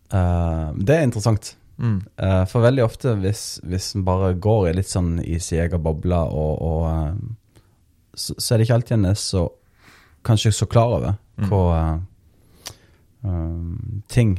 [0.08, 1.52] Uh, det er interessant.
[1.78, 2.00] Mm.
[2.18, 5.82] Uh, for veldig ofte hvis, hvis en bare går i litt sånn i sin egen
[5.84, 7.12] boble, og, og eh,
[8.18, 9.46] så, så er det ikke alltid en er så
[10.26, 11.44] kanskje så klar over Mm.
[11.52, 12.72] hva eh,
[13.22, 14.32] um, ting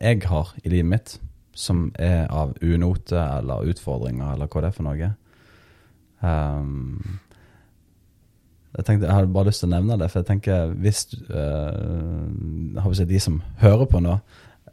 [0.00, 1.12] jeg har i livet mitt
[1.54, 5.10] som er av unote eller utfordringer, eller hva det er for noe.
[6.26, 7.20] Um,
[8.76, 12.26] jeg tenkte, jeg hadde bare lyst til å nevne det, for jeg tenker hvis uh,
[12.82, 14.18] jeg si, de som hører på nå,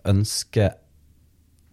[0.07, 0.75] ønsker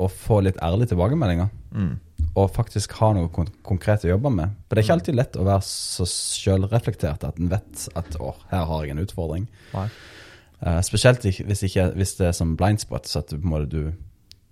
[0.00, 1.96] å få litt ærlige tilbakemeldinger, Mm.
[2.34, 4.54] Og faktisk ha noe kon konkret å jobbe med.
[4.66, 8.32] For det er ikke alltid lett å være så sjølreflektert at en vet at å,
[8.50, 9.46] her har jeg en utfordring.
[10.64, 13.38] Eh, spesielt hvis, ikke, hvis det er som blind spot, så at du,
[13.70, 13.92] du,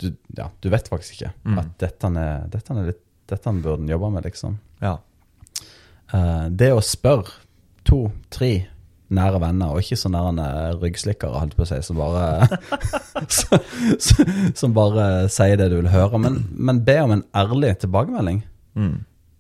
[0.03, 1.59] du, ja, du vet faktisk ikke Mm.
[1.59, 3.03] at dette er, dette er litt,
[3.33, 4.59] dette burde en jobbe med, liksom.
[4.83, 4.99] Ja.
[6.12, 7.33] Uh, det å spørre
[7.89, 8.68] to, tre
[9.12, 12.48] nære venner, og ikke så nære ryggslikkere, holdt på å si, som bare
[14.60, 16.20] Som bare sier det du vil høre.
[16.22, 18.42] Men, men be om en ærlig tilbakemelding.
[18.74, 18.96] Mm.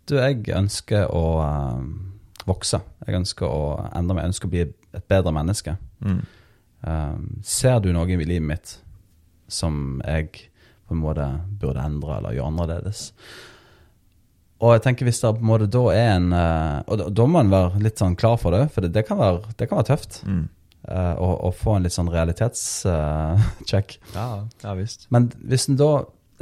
[0.08, 1.82] Du, jeg ønsker å uh,
[2.48, 2.82] vokse.
[3.06, 3.64] Jeg ønsker å
[3.94, 4.26] endre meg.
[4.26, 5.76] Jeg ønsker å bli et bedre menneske.
[6.04, 6.22] Mm.
[6.82, 8.74] Eh, ser du noe i livet mitt
[9.52, 10.48] som jeg
[10.88, 11.26] på en måte
[11.60, 13.04] burde endre eller gjøre annerledes?
[14.62, 17.26] Og jeg tenker hvis det på en måte da er en eh, Og da, da
[17.26, 19.80] må en være litt sånn klar for det, for det, det, kan, være, det kan
[19.80, 20.20] være tøft.
[20.28, 20.44] Mm.
[20.86, 23.96] eh, å få en litt sånn realitetssjekk.
[24.18, 24.28] Ja,
[24.62, 25.08] ja visst.
[25.14, 25.92] Men hvis da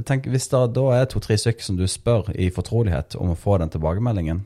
[0.04, 3.58] tenker, Hvis det da er to-tre stykker som du spør i fortrolighet om å få
[3.60, 4.44] den tilbakemeldingen,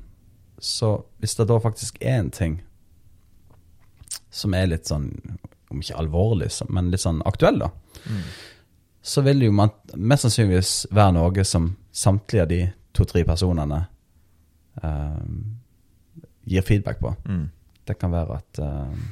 [0.59, 2.63] Så hvis det da faktisk er en ting
[4.31, 5.11] som er litt sånn,
[5.71, 7.69] om ikke alvorlig, men litt sånn aktuell, da,
[9.03, 12.61] så vil det jo man, mest sannsynligvis være noe som samtlige av de
[12.95, 13.83] to-tre personene
[14.83, 15.27] eh,
[16.45, 17.15] gir feedback på.
[17.29, 17.49] Mm.
[17.85, 19.05] Det kan være at eh,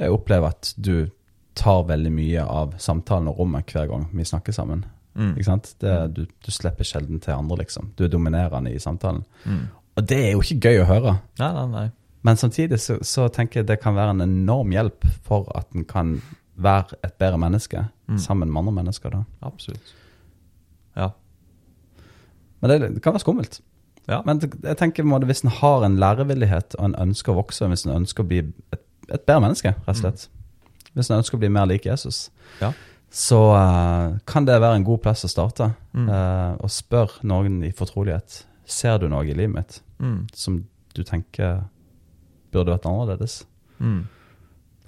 [0.00, 1.08] jeg opplever at du
[1.58, 4.84] tar veldig mye av samtalen og rommet hver gang vi snakker sammen.
[5.18, 5.32] Mm.
[5.34, 5.72] Ikke sant?
[5.82, 7.90] Det, du, du slipper sjelden til andre, liksom.
[7.98, 9.24] Du er dominerende i samtalen.
[9.44, 9.64] Mm.
[9.98, 11.16] Og det er jo ikke gøy å høre.
[11.40, 11.86] Nei, nei, nei.
[12.22, 15.84] Men samtidig så, så tenker jeg det kan være en enorm hjelp for at en
[15.88, 16.14] kan
[16.60, 18.16] være et bedre menneske Mm.
[18.18, 19.10] sammen med andre mennesker.
[19.14, 19.18] da.
[19.46, 19.92] Absolutt.
[22.60, 23.60] Men det, det kan være skummelt.
[24.08, 24.22] Ja.
[24.26, 27.38] Men jeg tenker på en måte, hvis en har en lærevillighet og en ønsker å
[27.40, 28.40] vokse, hvis en ønsker å bli
[28.74, 28.82] et,
[29.12, 30.28] et bedre menneske, rett og slett
[30.96, 32.30] Hvis en ønsker å bli mer lik Jesus,
[32.60, 32.72] Ja.
[33.10, 35.70] så uh, kan det være en god plass å starte.
[35.94, 36.08] Mm.
[36.08, 40.26] Uh, og spør noen i fortrolighet Ser du noe i livet mitt Mm.
[40.32, 40.64] som
[40.96, 41.58] du tenker
[42.52, 43.44] burde vært annerledes.
[43.78, 44.06] Mm.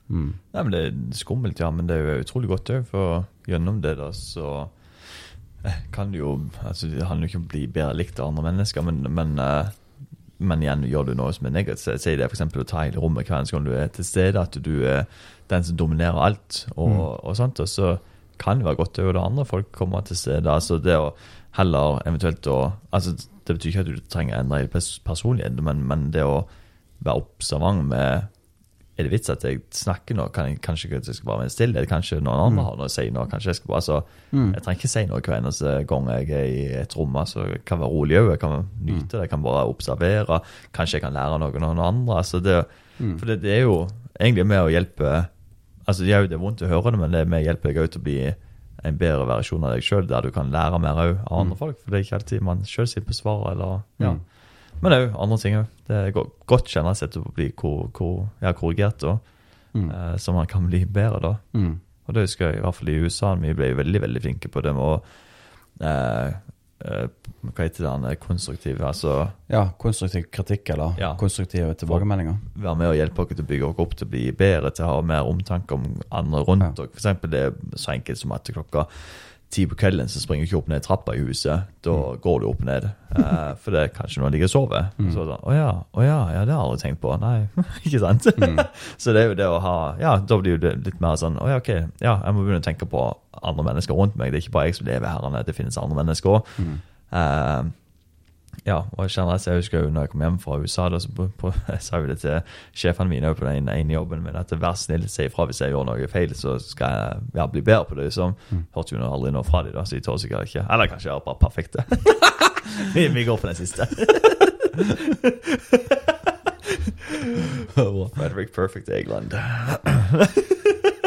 [0.09, 0.31] Mm.
[0.55, 3.81] Nei, men Det er skummelt, ja, men det er jo utrolig godt òg, for gjennom
[3.85, 4.69] det da, så
[5.95, 8.83] kan jo altså Det handler jo ikke om å bli bedre likt av andre mennesker,
[8.83, 9.69] men, men, eh,
[10.43, 12.43] men igjen, gjør du noe som er negativt, si det f.eks.
[12.43, 15.05] å ta hele rommet hver gang du er til stede, at du er
[15.53, 16.99] den som dominerer alt, og, Mm.
[17.23, 17.99] og sånt, og så
[18.39, 20.51] kan det være godt òg det andre folk kommer til stede.
[20.51, 21.13] altså det å
[21.53, 23.13] heller eventuelt å altså
[23.45, 24.69] Det betyr ikke at du trenger å endre
[25.05, 26.47] personlighet, men, men det å
[27.03, 28.29] være observant med
[28.99, 30.27] er det vits at jeg snakker nå?
[30.33, 31.87] Kan jeg, kanskje jeg skal bare være stille?
[31.89, 32.65] Kanskje noen andre Mm.
[32.67, 33.27] har noe å si nå?
[33.31, 34.53] Kanskje jeg skal bare så Mm.
[34.55, 37.13] Jeg trenger ikke si noe hver eneste gang jeg er i et rom.
[37.17, 38.31] altså Jeg kan være rolig òg.
[38.31, 39.21] Jeg kan nyte det.
[39.21, 40.41] Jeg kan bare observere.
[40.73, 42.15] Kanskje jeg kan lære noe av noen andre.
[42.17, 42.65] altså det,
[43.01, 43.19] Mm.
[43.19, 43.89] For det, det er jo
[44.21, 45.29] egentlig med å hjelpe
[45.89, 47.47] altså Det er jo det er vondt å høre det, men det er med å
[47.49, 48.35] hjelpe deg òg til å bli
[48.85, 51.59] en bedre versjon av deg sjøl, der du kan lære mer òg av andre Mm.
[51.59, 51.79] folk.
[51.83, 53.53] For det er ikke alltid man sjøl sitter på svaret.
[53.53, 54.13] eller ja.
[54.13, 54.21] Mm.
[54.83, 55.55] Men òg andre ting.
[55.87, 59.19] Det er go- godt seg sett å bli kor, kor, ja, korrigert, da,
[59.75, 59.91] Mm.
[59.91, 61.21] eh, så man kan bli bedre.
[61.21, 61.37] da.
[61.55, 61.81] Mm.
[62.09, 63.35] Og det husker jeg i hvert fall i USA.
[63.37, 65.03] Vi ble veldig veldig flinke på det med å
[65.81, 66.35] eh,
[66.85, 67.07] eh,
[67.43, 68.79] Hva heter er Konstruktiv.
[68.81, 71.15] Altså Ja, konstruktiv kritikk eller Ja.
[71.17, 72.37] konstruktive tilbakemeldinger.
[72.57, 74.85] være med og hjelpe dere til å bygge oss opp til å bli bedre, til
[74.85, 76.87] å ha mer omtanke om andre rundt Ja.
[76.93, 78.87] For eksempel det er så enkelt som at klokka
[79.53, 81.69] ti på kvelden så springer du ikke opp ned trappa i huset.
[81.85, 82.87] Da går du opp ned.
[83.13, 84.87] Uh, for det er kanskje noen ligger og sover.
[84.97, 85.11] Mm.
[85.13, 87.13] Så sånn, å ja, å ja, ja, det har jeg aldri tenkt på.
[87.21, 87.35] Nei,
[87.87, 88.31] ikke sant?
[88.41, 88.63] Mm.
[89.03, 91.51] så det er jo det å ha Ja, da blir det litt mer sånn Å
[91.51, 93.05] ja, ok, ja, jeg må begynne å tenke på
[93.43, 94.33] andre mennesker rundt meg.
[94.33, 96.57] Det er ikke bare jeg som lever her, det finnes andre mennesker òg.
[96.63, 96.75] Mm.
[98.67, 101.09] Ja, og jeg kjenner at jeg husker når jeg kom hjem fra USA, da, så
[101.11, 104.55] på, på, jeg sa jo det til sjefene mine på den ene jobben min, at
[104.55, 107.85] vær snill, si ifra hvis jeg gjør noe feil, så skal jeg ja, bli bedre
[107.89, 108.05] på det.
[108.11, 108.37] liksom.
[108.51, 108.65] Mm.
[108.75, 110.67] hørte jo aldri noe fra dem, da, så jeg tør sikkert ikke.
[110.71, 111.81] Eller kanskje jeg er bare perfekte.
[112.95, 113.83] vi, vi går for den siste.
[118.15, 119.35] Frederick Perfect England.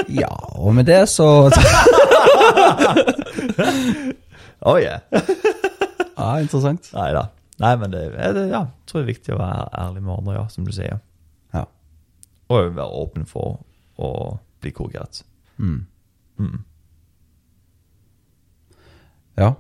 [0.10, 0.28] Ja,
[0.60, 1.51] og med det så
[4.62, 4.99] Oh yeah.
[6.18, 6.89] Ja, interessant.
[6.93, 7.26] Nei da.
[7.64, 10.18] Nei, men det, er det ja, jeg tror det er viktig å være ærlig med
[10.18, 10.99] andre, ja, som du sier.
[11.56, 11.64] Ja.
[12.51, 13.62] Og være åpen for
[13.95, 14.10] å
[14.64, 15.22] bli korrigert.
[15.58, 15.86] Mm.
[16.38, 16.64] Mm.
[19.39, 19.53] Ja.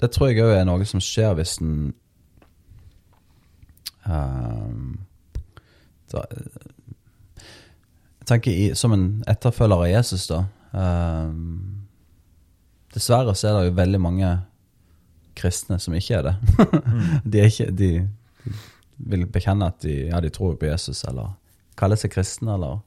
[0.00, 1.72] Det tror jeg òg er noe som skjer hvis en
[4.06, 4.98] um,
[6.12, 6.22] da,
[7.42, 11.88] Jeg tenker i, som en etterfølger av Jesus, da um,
[12.94, 14.30] Dessverre så er det jo veldig mange
[15.38, 16.34] kristne som ikke er det.
[17.30, 17.92] de, er ikke, de,
[18.44, 18.56] de
[18.98, 21.34] vil bekjenne at de, ja, de tror på Jesus, eller
[21.78, 22.80] kaller seg kristne, eller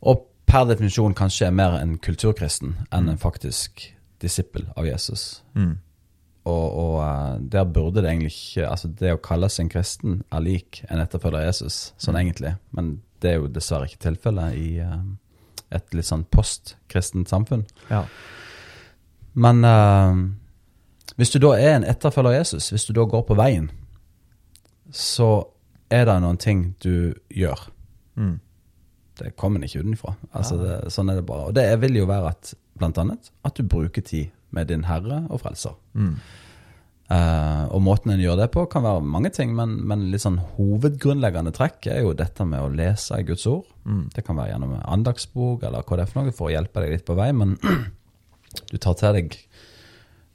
[0.00, 3.90] Og per definisjon kanskje er mer en kulturkristen enn en faktisk
[4.22, 5.42] disippel av Jesus.
[5.54, 5.76] Mm.
[6.48, 10.20] Og, og eh, der burde det egentlig ikke Altså, det å kalle seg en kristen
[10.32, 12.54] er lik en etterfølger av Jesus, sånn egentlig.
[12.72, 14.98] Men det er jo dessverre ikke tilfellet i eh,
[15.76, 17.66] et litt sånn postkristent samfunn.
[17.92, 18.04] Ja.
[19.38, 20.22] Men eh,
[21.16, 23.70] hvis du da er en etterfølger av Jesus, hvis du da går på veien,
[24.94, 25.46] så
[25.92, 27.68] er det noen ting du gjør.
[28.18, 28.38] Mm.
[29.18, 30.14] Det kommer ikke utenfra.
[30.32, 30.80] Altså, Ja.
[30.82, 31.48] det, sånn er det bare.
[31.48, 35.24] Og det vil jo være at, blant annet, at du bruker tid med din Herre
[35.30, 35.74] og Frelser.
[35.94, 36.14] Mm.
[37.08, 40.36] Uh, og måten en gjør det på, kan være mange ting, men, men litt sånn
[40.58, 43.64] hovedgrunnleggende trekk er jo dette med å lese i Guds ord.
[43.88, 44.10] Mm.
[44.12, 46.92] Det kan være gjennom andagsbok eller hva det er for noe, for å hjelpe deg
[46.92, 47.56] litt på vei, men
[48.70, 49.38] du tar til deg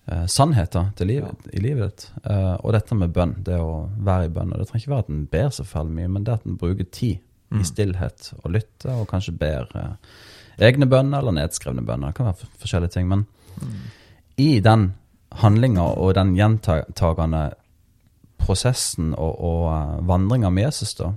[0.08, 2.12] eh, sannheter livet, i livet ditt.
[2.24, 4.54] Eh, og dette med bønn, det å være i bønn.
[4.54, 6.58] Og det trenger ikke være at en ber så fælt mye, men det at en
[6.58, 7.18] bruker tid
[7.51, 7.64] i Mm.
[7.64, 12.08] stillhet og lytter, og kanskje ber eh, egne bønner eller nedskrevne bønner.
[12.08, 13.08] Det kan være forskjellige ting.
[13.08, 13.26] Men
[13.62, 13.68] Mm.
[14.38, 14.93] i den
[15.32, 17.54] handlinga og den gjentagende
[18.38, 21.12] prosessen og, og uh, vandringa med Jesus, da,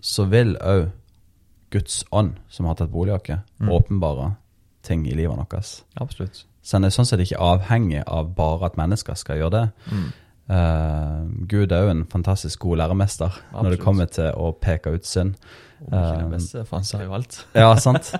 [0.00, 0.90] så vil òg
[1.70, 3.68] Guds ånd, som har tatt boligjakke, Mm.
[3.70, 4.34] åpenbare
[4.82, 5.82] ting i livet vårt.
[5.96, 6.44] Absolutt.
[6.64, 9.64] Så han er sånn sett ikke avhengig av bare at mennesker skal gjøre det.
[9.92, 10.06] Mm.
[10.44, 15.08] Uh, Gud er jo en fantastisk god læremester når det kommer til å peke ut
[15.08, 15.38] synd.
[15.84, 17.42] Uh, beste, for han sa jo alt.
[17.56, 18.12] Ja, sant.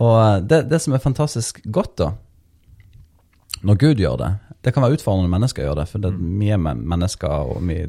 [0.00, 2.10] Og eh, det, det som er fantastisk godt, da,
[3.62, 4.28] når Gud gjør det
[4.62, 7.88] Det kan være utfordrende når mennesker gjør det, for det er mye mennesker og mye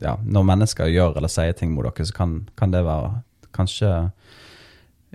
[0.00, 3.10] ja, Når mennesker gjør eller sier ting mot dere, så kan, kan det være
[3.52, 3.90] kanskje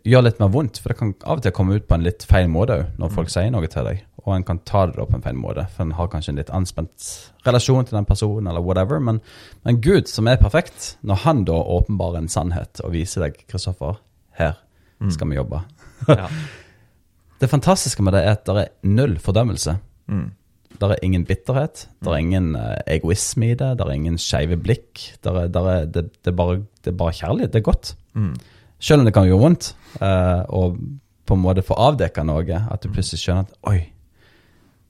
[0.08, 0.82] gjøre litt mer vondt.
[0.82, 3.16] For det kan av og til komme ut på en litt feil måte òg, når
[3.16, 4.04] folk sier noe til deg.
[4.26, 6.42] Og en kan ta det opp på en feil måte, for en har kanskje en
[6.42, 7.10] litt anspent
[7.48, 9.00] relasjon til den personen, eller whatever.
[9.04, 9.22] Men,
[9.68, 14.02] men Gud, som er perfekt, når han da åpenbarer en sannhet og viser deg, Kristoffer,
[14.40, 14.58] her
[15.14, 15.64] skal vi jobbe.
[16.08, 16.30] Ja.
[17.38, 19.76] Det fantastiske med det er at det er null fordømmelse.
[20.10, 20.30] Mm.
[20.78, 24.58] Det er ingen bitterhet, det er ingen eh, egoisme i det, det er ingen skeive
[24.62, 25.04] blikk.
[25.26, 27.54] Der er, der er, det, det, er bare, det er bare kjærlighet.
[27.54, 27.94] Det er godt.
[28.18, 28.34] Mm.
[28.80, 29.72] Selv om det kan gjøre vondt,
[30.02, 30.78] eh, og
[31.28, 33.80] på en måte få avdekka noe, at du plutselig skjønner at oi,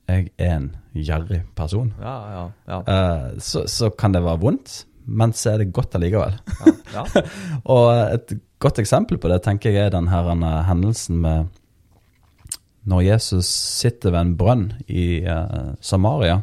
[0.07, 1.89] jeg er en gjerrig person.
[1.99, 2.77] Ja, ja, ja.
[2.87, 6.37] Uh, så, så kan det være vondt, men så er det godt allikevel.
[6.93, 7.23] ja, ja.
[7.75, 11.49] Og et godt eksempel på det tenker jeg er den her eh, hendelsen med
[12.87, 16.39] når Jesus sitter ved en brønn i uh, Samaria.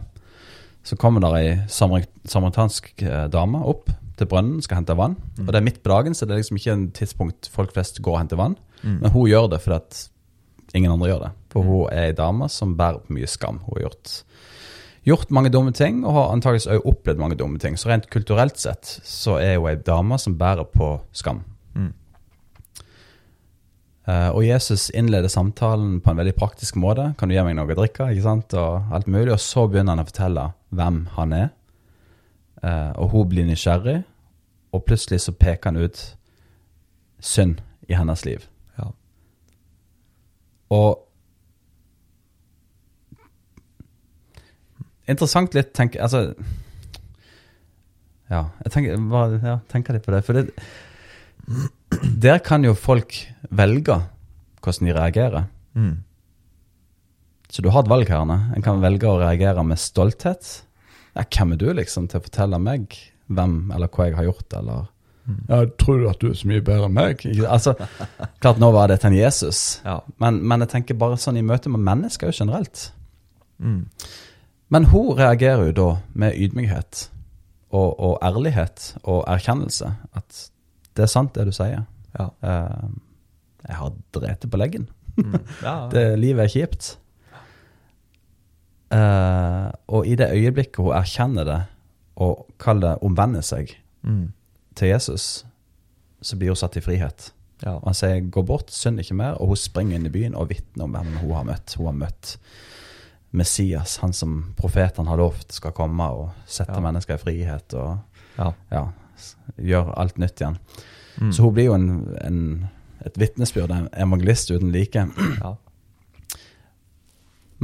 [0.85, 2.91] Så kommer der ei samaritansk
[3.33, 3.89] dame opp
[4.19, 5.17] til brønnen, skal hente vann.
[5.43, 8.01] Og det er midt på dagen, så det er liksom ikke en tidspunkt folk flest
[8.05, 8.59] går og henter vann.
[8.83, 8.99] Mm.
[9.03, 10.03] Men hun gjør det fordi at
[10.75, 11.33] ingen andre gjør det.
[11.55, 13.61] For hun er ei dame som bærer på mye skam.
[13.67, 14.15] Hun har gjort,
[15.09, 17.79] gjort mange dumme ting, og har antakeligvis også opplevd mange dumme ting.
[17.79, 21.43] Så rent kulturelt sett så er hun ei dame som bærer på skam.
[21.75, 21.93] Mm.
[24.05, 27.13] Eh, og Jesus innleder samtalen på en veldig praktisk måte.
[27.19, 28.11] Kan du gi meg noe å drikke?
[28.13, 28.57] ikke sant?
[28.59, 29.33] Og alt mulig.
[29.33, 31.53] Og så begynner han å fortelle hvem han er.
[32.65, 34.01] Eh, og hun blir nysgjerrig,
[34.73, 36.01] og plutselig så peker han ut
[37.25, 38.47] synd i hennes liv.
[38.79, 38.91] Ja.
[40.75, 41.01] Og
[45.05, 46.33] Interessant litt, tenker Altså
[48.33, 50.23] Ja, jeg tenker, bare, ja, tenker litt på det.
[50.25, 50.47] For det,
[52.25, 53.13] der kan jo folk
[53.53, 53.99] velge
[54.65, 55.45] hvordan de reagerer.
[55.77, 55.99] Mm.
[57.53, 58.25] Så du har et valg her.
[58.25, 60.65] En kan velge å reagere med stolthet.
[61.15, 62.97] Ja, hvem er du, liksom, til å fortelle meg
[63.33, 64.91] hvem eller hva jeg har gjort, eller
[65.49, 67.23] Ja, tror du at du er så mye bedre enn meg?
[67.49, 67.73] Altså,
[68.45, 70.01] klart nå var det til en Jesus, Ja.
[70.21, 72.91] men, men jeg tenker bare sånn i møte med mennesker jo generelt.
[73.59, 73.87] Mm.
[74.75, 75.89] Men hun reagerer jo da
[76.19, 77.07] med ydmykhet
[77.75, 79.95] og, og ærlighet og erkjennelse.
[80.19, 80.43] At
[80.97, 81.87] det er sant, det du sier.
[82.19, 82.29] Ja.
[82.43, 82.91] Uh,
[83.65, 84.89] jeg har drete på leggen.
[85.17, 85.39] Mm.
[85.63, 85.75] ja.
[85.95, 86.91] Det, livet er kjipt.
[88.95, 91.61] Eh, og i det øyeblikket hun erkjenner det,
[92.17, 93.73] og kaller det omvender seg
[94.05, 94.33] Mm.
[94.77, 95.45] til Jesus,
[96.23, 97.33] så blir hun satt i frihet.
[97.65, 97.71] Ja.
[97.79, 100.49] Og han sier 'gå bort, synd ikke mer', og hun springer inn i byen og
[100.51, 101.75] vitner om hvem hun har møtt.
[101.79, 102.37] Hun har møtt
[103.33, 106.81] Messias, han som profetene har lovt skal komme og sette Ja.
[106.81, 107.99] mennesker i frihet og
[108.39, 108.53] Ja.
[108.73, 108.87] ja,
[109.59, 110.59] gjøre alt nytt igjen.
[111.21, 111.33] Mm.
[111.33, 112.69] Så hun blir jo en, en,
[113.07, 114.95] et vitnesbyrd, en evangelist uten like.
[115.43, 115.55] ja.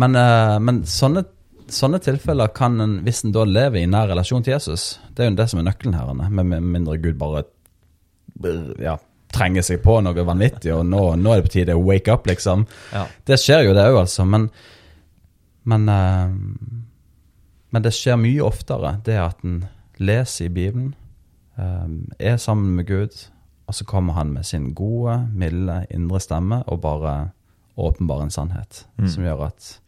[0.01, 1.25] Men, eh, men sånne,
[1.71, 5.31] sånne tilfeller kan en, hvis en da lever i nær relasjon til Jesus Det er
[5.31, 7.45] jo det som er nøkkelen her, med, mindre Gud bare
[8.81, 8.95] ja,
[9.35, 12.29] trenger seg på noe vanvittig, og nå, nå er det på tide å wake up,
[12.31, 12.65] liksom.
[12.95, 13.03] ja.
[13.27, 14.25] Det skjer jo, det òg, altså.
[14.25, 14.47] Men,
[15.69, 16.33] men, eh,
[17.71, 19.61] men det skjer mye oftere, det at en
[20.01, 20.95] leser i Bibelen,
[21.61, 23.19] eh, er sammen med Gud,
[23.69, 27.15] og så kommer han med sin gode, milde, indre stemme og bare
[27.81, 29.09] åpenbarer en sannhet Mm.
[29.09, 29.81] som gjør at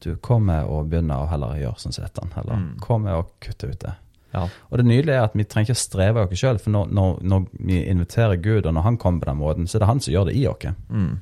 [0.00, 2.78] du kommer og begynner å heller gjøre sånn som han, eller Mm.
[2.80, 3.94] kommer og kutte ut det.
[4.32, 4.48] ja.
[4.70, 7.18] Og det nydelige er at vi trenger ikke å streve oss sjøl, for når, når,
[7.22, 10.00] når vi inviterer Gud, og når han kommer på den måten, så er det han
[10.00, 11.20] som gjør det i oss Mm.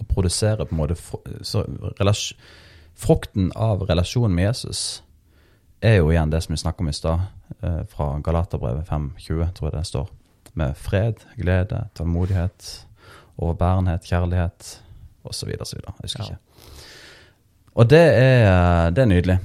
[0.00, 0.96] Og produserer på en måte
[1.42, 1.64] så
[2.00, 2.32] relas-
[2.96, 5.02] Frukten av relasjonen med Jesus
[5.82, 7.20] er jo igjen det som vi snakket om i stad,
[7.62, 10.08] eh, fra Galaterbrevet 5.20, tror jeg det står.
[10.54, 12.84] Med fred, glede, tålmodighet,
[13.38, 14.78] overbærenhet, kjærlighet
[15.24, 15.48] osv.
[15.48, 15.58] Jeg
[16.02, 16.24] husker Ja.
[16.24, 16.38] ikke.
[17.74, 19.38] Og det er, det er nydelig.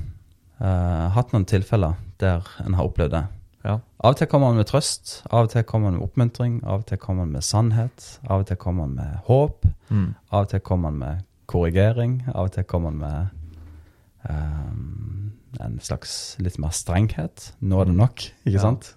[0.60, 3.24] Uh, hatt noen tilfeller der en har opplevd det.
[3.66, 3.78] ja.
[4.00, 6.82] Av og til kommer man med trøst, av og til kommer man med oppmuntring, av
[6.82, 9.66] og til kommer man med sannhet, av og til kommer man med håp.
[9.90, 10.06] Mm.
[10.32, 15.80] Av og til kommer man med korrigering, av og til kommer man med ehm, en
[15.84, 17.50] slags litt mer strenghet.
[17.60, 18.62] Nå er det nok, ikke Ja.
[18.62, 18.94] sant?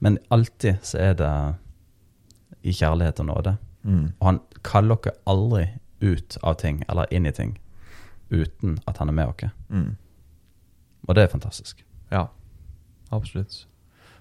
[0.00, 1.32] Men alltid så er det
[2.62, 3.56] i kjærlighet og nåde.
[3.84, 4.12] Mm.
[4.20, 5.68] Og han kaller dere aldri
[6.02, 7.58] ut av ting, eller inn i ting,
[8.30, 9.50] uten at han er med oss.
[9.68, 9.96] Mm.
[11.08, 11.84] Og det er fantastisk.
[12.10, 12.26] Ja.
[13.10, 13.66] Absolutt.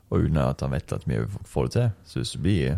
[0.10, 1.90] Og uten at han vet at vi får det til.
[2.06, 2.78] Så hvis du, blir,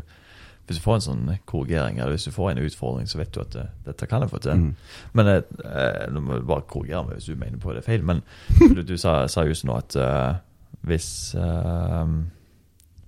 [0.67, 3.41] hvis du får en sånn korrigering, eller hvis du får en utfordring, så vet du
[3.43, 4.59] at det, dette kan jeg få til.
[4.59, 4.75] Mm.
[5.13, 7.88] Men eh, eh, nå må du bare korrigere meg hvis du mener på det er
[7.88, 8.03] feil.
[8.03, 8.23] Men
[8.75, 10.41] du, du sa, sa just nå at uh,
[10.88, 12.05] hvis eh,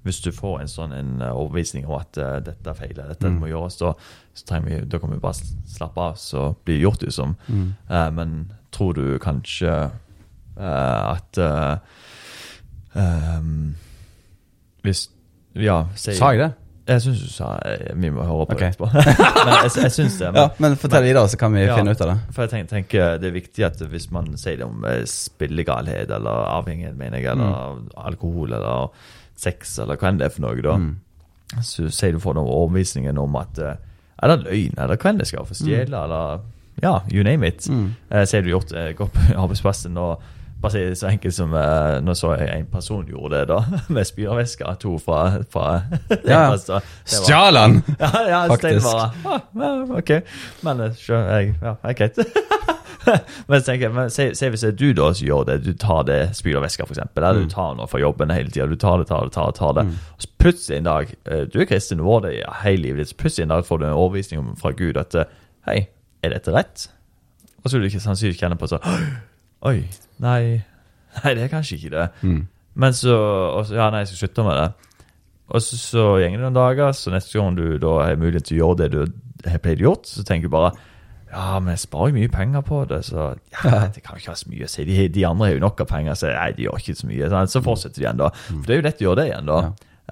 [0.04, 3.40] hvis du får en sånn en eh, overbevisning om at uh, dette feiler, dette Mm.
[3.40, 3.94] må gjøres, da,
[4.66, 5.34] vi, da kan vi bare
[5.76, 7.36] slappe av, så blir det gjort, liksom.
[7.48, 7.70] Mm.
[7.90, 9.72] Uh, men tror du kanskje
[10.60, 11.40] uh, at
[12.96, 13.76] ehm,
[14.84, 15.10] Hvis
[15.56, 16.52] Ja, si Sa jeg det?
[16.88, 17.54] Jeg syns du sa
[17.96, 18.74] Vi må høre på okay.
[18.74, 18.90] etterpå.
[19.46, 20.32] men jeg, jeg syns det.
[20.34, 21.78] Men, Ja, men fortell videre, så kan vi Ja.
[21.78, 22.18] finne ut av det.
[22.36, 26.50] For jeg tenker, tenker Det er viktig at hvis man sier det om spillegalhet eller
[26.58, 28.90] avhengighet, mener jeg, eller alkohol eller
[29.36, 30.96] sex eller hva enn det er for noe, da, Mm.
[31.62, 33.78] så sier du får den overbevisningen om at er
[34.28, 36.40] det løgn, eller hva enn det skal for stjele, eller
[36.82, 37.68] Ja, you name it.
[37.70, 37.94] Mm.
[38.10, 39.98] Eh, så har du gjort det godt på arbeidsplassen.
[39.98, 40.22] og
[40.64, 43.60] bare si så enkelt som eh, Nå så jeg en person gjorde det, da,
[43.94, 44.66] med spylervæske.
[44.80, 45.82] To fra, fra
[46.26, 47.84] Ja, altså, Så Stjal han!
[48.00, 48.88] Ja, ja Faktisk.
[48.88, 50.12] ah, ja, OK.
[50.64, 52.18] Men eh, sure, jeg, ja, er greit.
[53.48, 55.56] men så tenker jeg, men se, se hvis det er du da som gjør det,
[55.66, 57.48] du tar det spylervæska, for eksempel, eller Mm.
[57.50, 59.74] du tar noe fra jobben hele tida, du tar det, tar det, tar det, tar
[59.80, 59.86] det.
[59.90, 59.98] Mm.
[60.16, 62.34] Og så plutselig en dag eh, Du er kristen, du har det
[62.64, 65.26] hele livet ditt, så plutselig en dag får du en overbevisning fra Gud at eh,
[65.68, 65.78] Hei,
[66.24, 66.88] er dette rett?
[67.64, 68.84] Og så vil du ikke sannsynligvis kjenne på sånn
[69.70, 69.78] Oi,
[70.24, 70.64] nei
[71.24, 72.08] Nei, det er kanskje ikke det.
[72.26, 72.40] Mm.
[72.82, 73.14] Men så
[73.68, 74.70] så, Ja, nei, jeg skal slutte med det.
[75.54, 78.58] Og så, så går det noen dager, så neste gang du da har mulighet til
[78.58, 80.72] å gjøre det du har pleid å gjøre, så tenker du bare
[81.34, 84.32] ja, men jeg sparer jo mye penger på det, så ja, det kan jo ikke
[84.32, 84.86] være så mye å si.
[84.88, 87.30] De, de andre har jo nok av penger, så nei, de gjør ikke så mye.
[87.50, 88.30] Så fortsetter de igjen, da.
[88.52, 89.58] For det er jo lett å gjøre det igjen, da.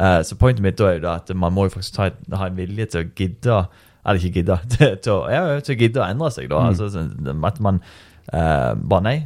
[0.02, 2.10] Eh, så pointet mitt da er jo da at man må jo faktisk ta,
[2.40, 3.58] ha en vilje til å gidde
[4.02, 6.62] Eller ikke gidde, til, til, å- ja, til å gidde å endre seg, da.
[6.64, 6.70] Mm.
[6.72, 7.82] Altså, sånn, at man
[8.34, 9.18] uh, bare nei,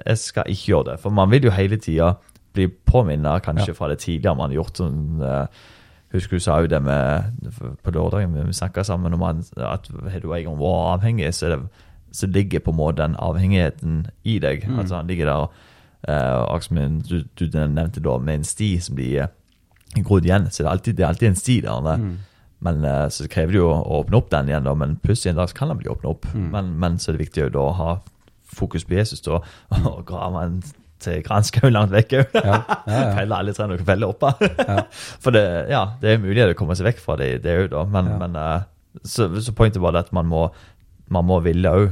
[0.00, 0.96] jeg skal ikke gjøre det.
[1.04, 2.16] For man vil jo hele tida
[2.54, 4.80] bli påminnet kanskje fra det tidligere man har gjort.
[4.82, 5.62] sånn eh,
[6.14, 7.34] Husker du sa jo det med
[7.82, 11.48] på lørdagen vi snakka sammen om at at har du en gang vært avhengig, så,
[11.50, 11.58] det,
[12.12, 14.68] så ligger på en måte den avhengigheten i deg.
[14.68, 14.78] Mm.
[14.78, 15.48] Altså han ligger der
[16.04, 20.50] og uh, du, du nevnte da, med en sti som blir eh, grodd igjen.
[20.50, 21.96] Så det er alltid, det er alltid en sti der.
[21.96, 22.16] Mm.
[22.64, 24.74] Men eh, så krever det jo å åpne opp den igjen, da.
[24.78, 26.28] Men plutselig en dag kan den bli åpnet opp.
[26.34, 26.48] Mm.
[26.54, 27.90] Men, men så er det viktig å da ha
[28.54, 29.40] fokus på Jesus, da,
[29.90, 30.62] og grave den
[31.04, 32.36] til granskauen langt vekk òg.
[32.40, 33.14] Ja, ja, ja.
[33.20, 34.44] Felle alle trærne du kan felle opp av.
[34.58, 34.78] Ja.
[35.24, 37.84] For det, ja, det er mulig å komme seg vekk fra det, det òg, da.
[37.96, 38.64] Men, men eh,
[39.04, 40.46] så, så pointet var det at man må
[41.12, 41.90] man må ville òg,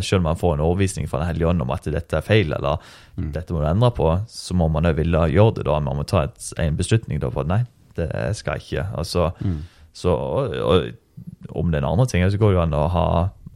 [0.00, 2.54] selv om man får en overvisning fra Den hellige ånd om at dette er feil,
[2.56, 2.80] eller
[3.14, 3.26] Mm.
[3.36, 5.64] dette må du endre på, så må man òg ville gjøre det.
[5.68, 7.60] da, Man må ta et, en beslutning da på at nei,
[7.94, 8.08] det
[8.40, 8.86] skal jeg ikke.
[8.98, 9.60] Altså, Mm.
[9.94, 12.88] så, og, og om det er en andre ting, så går det jo an å
[12.90, 13.04] ha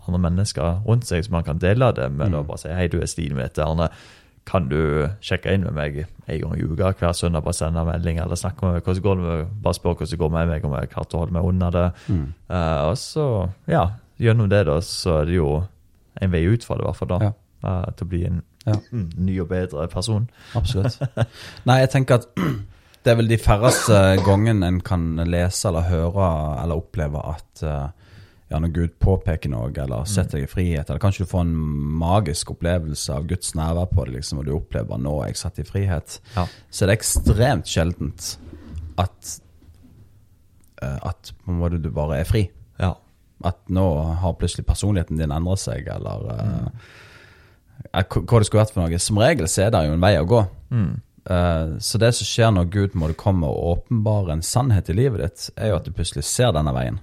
[0.06, 2.28] andre mennesker rundt seg som man kan dele det med.
[2.30, 2.38] Mm.
[2.42, 3.64] og bare si hei, du er stil med dette.
[3.66, 3.88] Arne,
[4.49, 4.78] kan du
[5.24, 7.44] sjekke inn med meg en gang i uka hver søndag?
[7.44, 8.86] Bare sende melding eller snakke med meg.
[8.86, 11.22] Hvordan går det med, bare spør hvordan det går med meg, om jeg klarte å
[11.24, 11.86] holde meg unna det.
[12.09, 12.22] Mm.
[12.49, 13.26] Uh, og så,
[13.68, 13.82] ja,
[14.22, 15.51] gjennom det da, så er det jo
[16.18, 17.20] en vei ut fra det, i hvert fall da.
[17.28, 17.34] Ja.
[17.59, 18.74] Uh, til å bli en Ja.
[18.92, 20.26] mm, ny og bedre person.
[20.59, 20.99] Absolutt.
[21.68, 22.26] Nei, jeg tenker at
[23.05, 23.96] det er vel de færreste
[24.26, 26.26] gangene en kan lese eller høre
[26.64, 27.86] eller oppleve at eh,
[28.49, 31.57] ja, når Gud påpeker noe eller setter deg i frihet, eller kanskje du får en
[32.01, 35.59] magisk opplevelse av Guds nærvær på det, liksom, og du opplever 'nå er jeg satt
[35.59, 36.46] i frihet', Ja.
[36.70, 38.38] så er ekstremt sjeldent
[38.99, 39.40] at
[40.82, 41.32] eh, at
[41.82, 42.51] du bare er fri.
[42.78, 42.94] Ja.
[43.44, 46.64] At nå har plutselig personligheten din endret seg, eller mm.
[47.94, 48.99] uh, hva hva det skulle vært for noe.
[48.99, 50.46] Som regel så er det jo en vei å gå.
[50.70, 51.01] Mm.
[51.30, 55.20] Eh, så det som skjer når Gud må komme og åpenbare en sannhet i livet
[55.20, 57.01] ditt, er jo at du plutselig ser denne veien.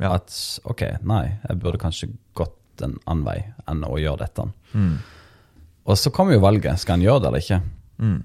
[0.00, 0.12] Ja.
[0.18, 0.32] At
[0.68, 3.38] ok, nei, jeg burde kanskje gått en annen vei
[3.70, 4.44] enn å gjøre dette.
[4.76, 4.96] Mm.
[5.86, 6.80] Og så kommer jo valget.
[6.82, 7.60] Skal en gjøre det eller ikke?
[8.02, 8.18] Mm.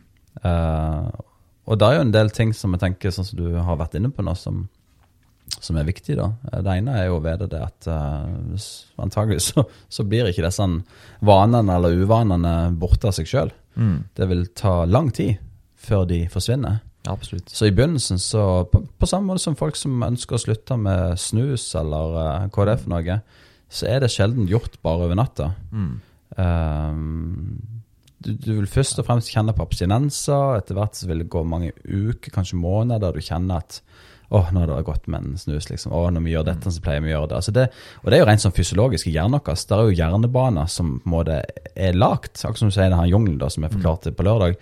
[0.44, 1.08] Uh,
[1.72, 3.96] og det er jo en del ting som jeg tenker, sånn som du har vært
[4.00, 4.66] inne på nå, som,
[5.62, 6.18] som er viktig.
[6.20, 6.32] da.
[6.52, 8.68] Eh, Det ene er jo å vite det at uh,
[9.06, 10.68] antagelig så, så blir ikke disse
[11.22, 13.54] vanene eller uvanene borte av seg sjøl.
[13.80, 13.98] Mm.
[14.18, 15.38] Det vil ta lang tid
[15.82, 16.82] før de forsvinner.
[17.10, 17.50] Absolutt.
[17.50, 21.18] Så i begynnelsen, så på, på samme måte som folk som ønsker å slutte med
[21.20, 23.20] snus eller uh, hva det er for noe,
[23.72, 25.54] så er det sjelden gjort bare over natta.
[25.72, 25.94] Mm.
[26.38, 27.82] Um,
[28.22, 30.60] du, du vil først og fremst kjenne på abstinenser.
[30.60, 33.82] Etter hvert så vil det gå mange uker, kanskje måneder, der du kjenner at
[34.32, 35.68] åh, nå har det gått med en snus.
[35.72, 35.92] liksom.
[35.96, 37.40] Åh, når vi gjør dette, så pleier vi å gjøre det.
[37.42, 37.66] Altså det
[38.04, 39.58] og det er jo rent sånn fysiologisk i hjernen vår.
[39.58, 41.42] Det er jo hjernebaner som på en måte
[41.74, 44.56] er lagt, akkurat som du sier i denne jungelen da, som jeg forklarte på lørdag.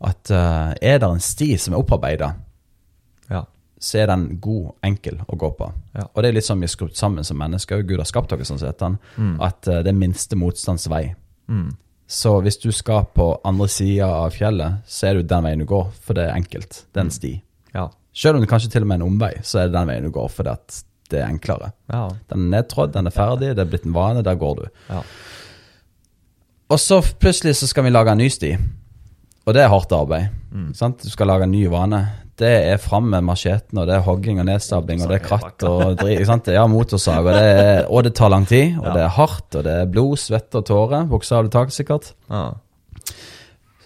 [0.00, 2.34] At uh, er det en sti som er opparbeida,
[3.30, 3.44] Ja.
[3.80, 5.72] så er den god, enkel å gå på.
[5.94, 6.04] Ja.
[6.14, 7.82] Og det er litt sånn vi er skrudd sammen som mennesker.
[7.82, 8.78] Gud har skapt dere sånn sett,
[9.16, 9.40] Mm.
[9.40, 11.14] at uh, det er minste motstands vei.
[11.48, 11.76] Mm.
[12.08, 15.58] Så hvis du skal på andre sida av fjellet, så er det jo den veien
[15.58, 16.84] du går, for det er enkelt.
[16.92, 17.32] Det er en sti.
[17.74, 17.88] Ja.
[18.14, 20.04] Selv om det kanskje til og med er en omvei, så er det den veien
[20.04, 20.54] du går, fordi
[21.10, 21.72] det er enklere.
[21.92, 22.08] Ja.
[22.30, 24.64] Den er nedtrådd, den er ferdig, det er blitt en vane, der går du.
[24.88, 25.02] ja.
[26.70, 28.50] Og så plutselig så skal vi lage en ny sti.
[29.48, 30.34] Og det er hardt arbeid.
[30.76, 31.00] Sant?
[31.04, 32.02] Du skal lage en ny vane.
[32.38, 35.64] Det er fram med macheten, og det er hogging og nedstabling, og det er kratt
[35.66, 36.50] og sant?
[36.54, 38.76] Ja, motorsag, og det, er, og det tar lang tid.
[38.78, 38.92] Og Ja.
[38.94, 41.08] det er hardt, og det er blod, svette og tårer.
[41.10, 42.12] Bokstavelig talt, sikkert.
[42.30, 42.44] Ja.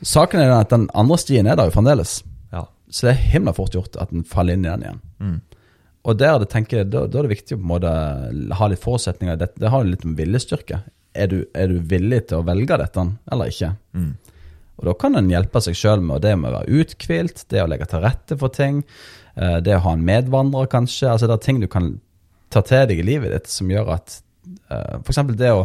[0.03, 2.23] Saken er den at den andre stien er der jo fremdeles.
[2.53, 2.65] ja.
[2.91, 5.01] Så det er himla fort gjort at den faller inn i den igjen.
[5.21, 5.41] Mm.
[6.05, 7.93] Og der det tenker jeg, da, da er det viktig å på en måte
[8.59, 9.39] ha litt forutsetninger.
[9.39, 10.83] Det, det har jo litt med viljestyrke.
[11.15, 13.71] Er du, er du villig til å velge dette eller ikke?
[13.95, 14.11] Mm.
[14.83, 17.69] Og da kan en hjelpe seg sjøl med det med å være uthvilt, det å
[17.71, 18.83] legge til rette for ting,
[19.37, 21.13] eh, det å ha en medvandrer, kanskje.
[21.13, 21.95] Altså det er ting du kan
[22.53, 25.07] ta til deg i livet ditt som gjør at f.eks.
[25.07, 25.61] For eksempel det å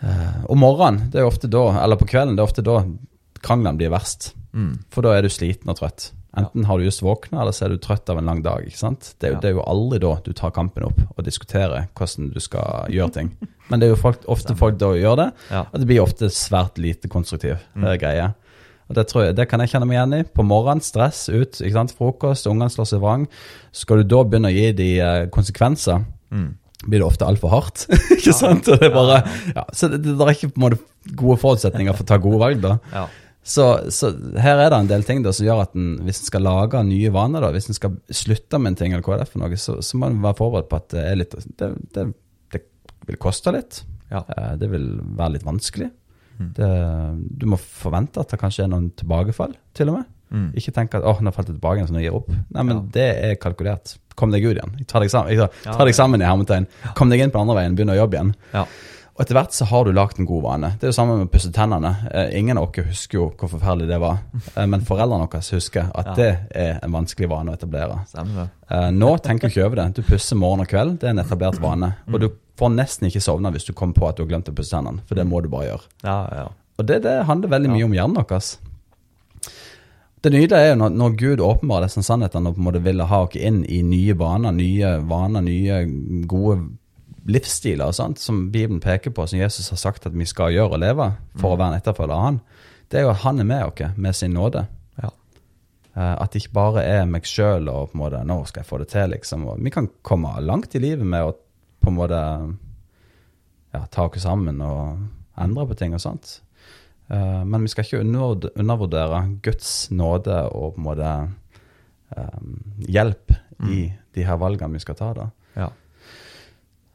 [0.00, 2.80] eh, Om morgenen, det er ofte da, eller på kvelden, det er ofte da
[3.44, 4.32] kranglene blir verst.
[4.56, 4.82] Mm.
[4.92, 6.10] For da er du sliten og trøtt.
[6.36, 8.64] Enten har du just våkna, eller så er du trøtt av en lang dag.
[8.66, 9.14] ikke sant?
[9.20, 9.40] Det er, jo, Ja.
[9.40, 13.12] det er jo aldri da du tar kampen opp og diskuterer hvordan du skal gjøre
[13.12, 13.32] ting.
[13.68, 15.66] Men det er jo folk, ofte folk da gjør det, Ja.
[15.72, 17.84] og det blir ofte svært lite konstruktiv mm.
[18.00, 18.30] greie.
[18.88, 20.22] Og det, tror jeg, det kan jeg kjenne meg igjen i.
[20.24, 21.92] På morgenen, stress ut, ikke sant?
[21.96, 23.28] frokost, ungene slår seg vrang.
[23.72, 26.54] Skal du da begynne å gi de eh, konsekvenser, Mm.
[26.88, 27.86] blir det ofte altfor hardt.
[28.16, 28.64] ikke sant?
[28.64, 29.18] Det er bare,
[29.54, 32.40] ja, så det, det er ikke på en måte gode forutsetninger for å ta gode
[32.40, 32.60] valg.
[32.64, 32.78] da.
[33.42, 36.28] Så, så her er det en del ting da, som gjør at en, hvis en
[36.30, 39.24] skal lage nye vaner, da, hvis en skal slutte med en ting, eller hva det
[39.26, 42.04] er for noe, så, så må en være forberedt på at det, litt, det, det,
[42.54, 42.62] det
[43.08, 43.80] vil koste litt.
[44.12, 44.22] Ja.
[44.30, 44.86] Eh, Det vil
[45.18, 45.90] være litt vanskelig.
[46.38, 46.52] Mm.
[46.56, 46.68] Det,
[47.42, 50.06] du må forvente at det kanskje er noen tilbakefall, til og med.
[50.32, 50.46] Mm.
[50.56, 52.30] Ikke tenk at åh, nå falt jeg tilbake igjen, så nå gir jeg opp.
[52.54, 52.82] Nei, men Ja.
[52.94, 53.96] det er kalkulert.
[54.16, 54.78] Kom deg ut igjen.
[54.86, 56.66] Ta deg sammen, jeg tar, Ja, deg sammen i hermetegn.
[56.96, 58.32] Kom deg inn på andre veien, begynn å jobbe igjen.
[58.54, 58.64] Ja.
[59.22, 60.68] Og etter hvert så har du lagt en god vane.
[60.80, 61.92] Det er jo samme med å pusse tennene.
[62.10, 64.16] Eh, ingen av dere husker jo hvor forferdelig det var,
[64.56, 66.14] eh, men foreldrene deres husker at Ja.
[66.18, 68.00] det er en vanskelig vane å etablere.
[68.10, 68.48] Stemmer.
[68.66, 69.86] Eh, nå tenker du ikke over det.
[69.94, 71.92] Du pusser morgen og kveld, det er en etablert vane.
[72.10, 74.56] Og du får nesten ikke sovne hvis du kommer på at du har glemt å
[74.58, 75.86] pusse tennene, for det må du bare gjøre.
[76.02, 76.48] Ja, ja.
[76.82, 78.52] Og det, det handler veldig mye om hjernen vår.
[80.22, 83.06] Det nydelige er jo når, når Gud åpenbarer disse sannhetene og på en måte vil
[83.06, 85.80] ha oss inn i nye vaner, nye vaner, nye
[86.30, 86.60] gode
[87.26, 90.72] livsstiler og sånt, som Bibelen peker på, som Jesus har sagt at vi skal gjøre
[90.76, 91.08] og leve
[91.38, 92.40] for å være en etterfølger av Han,
[92.90, 94.66] det er jo at Han er med oss med sin nåde.
[95.02, 95.10] Ja.
[95.94, 98.66] Eh, At det ikke bare er meg sjøl og på en måte 'nå skal jeg
[98.68, 99.46] få det til', liksom.
[99.46, 101.34] Og vi kan komme langt i livet med å
[101.80, 102.18] på en måte
[103.74, 104.98] ja, ta oss sammen og
[105.38, 106.40] endre på ting og sånt.
[107.10, 108.00] Eh, men vi skal ikke
[108.58, 111.30] undervurdere Guds nåde og på en måte
[112.16, 112.40] eh,
[112.88, 113.32] hjelp
[113.70, 115.12] i de her valgene vi skal ta.
[115.14, 115.26] da.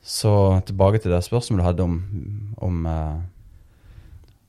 [0.08, 0.32] Så
[0.68, 1.98] tilbake til det spørsmålet du hadde om
[2.64, 3.18] om, eh,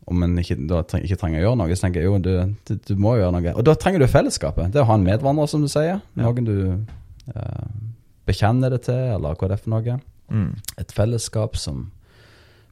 [0.06, 0.56] om en ikke,
[0.88, 1.76] treng, ikke trenger å gjøre noe.
[1.76, 3.54] Så tenker jeg jo, du, du, du må gjøre noe.
[3.58, 4.70] Og da trenger du fellesskapet.
[4.72, 6.00] Det å ha en medvandrer, som du sier.
[6.18, 6.56] Noen du
[7.34, 7.66] eh,
[8.28, 9.98] bekjenner det til, eller hva det er for noe.
[10.32, 10.50] Mm.
[10.80, 11.88] Et fellesskap som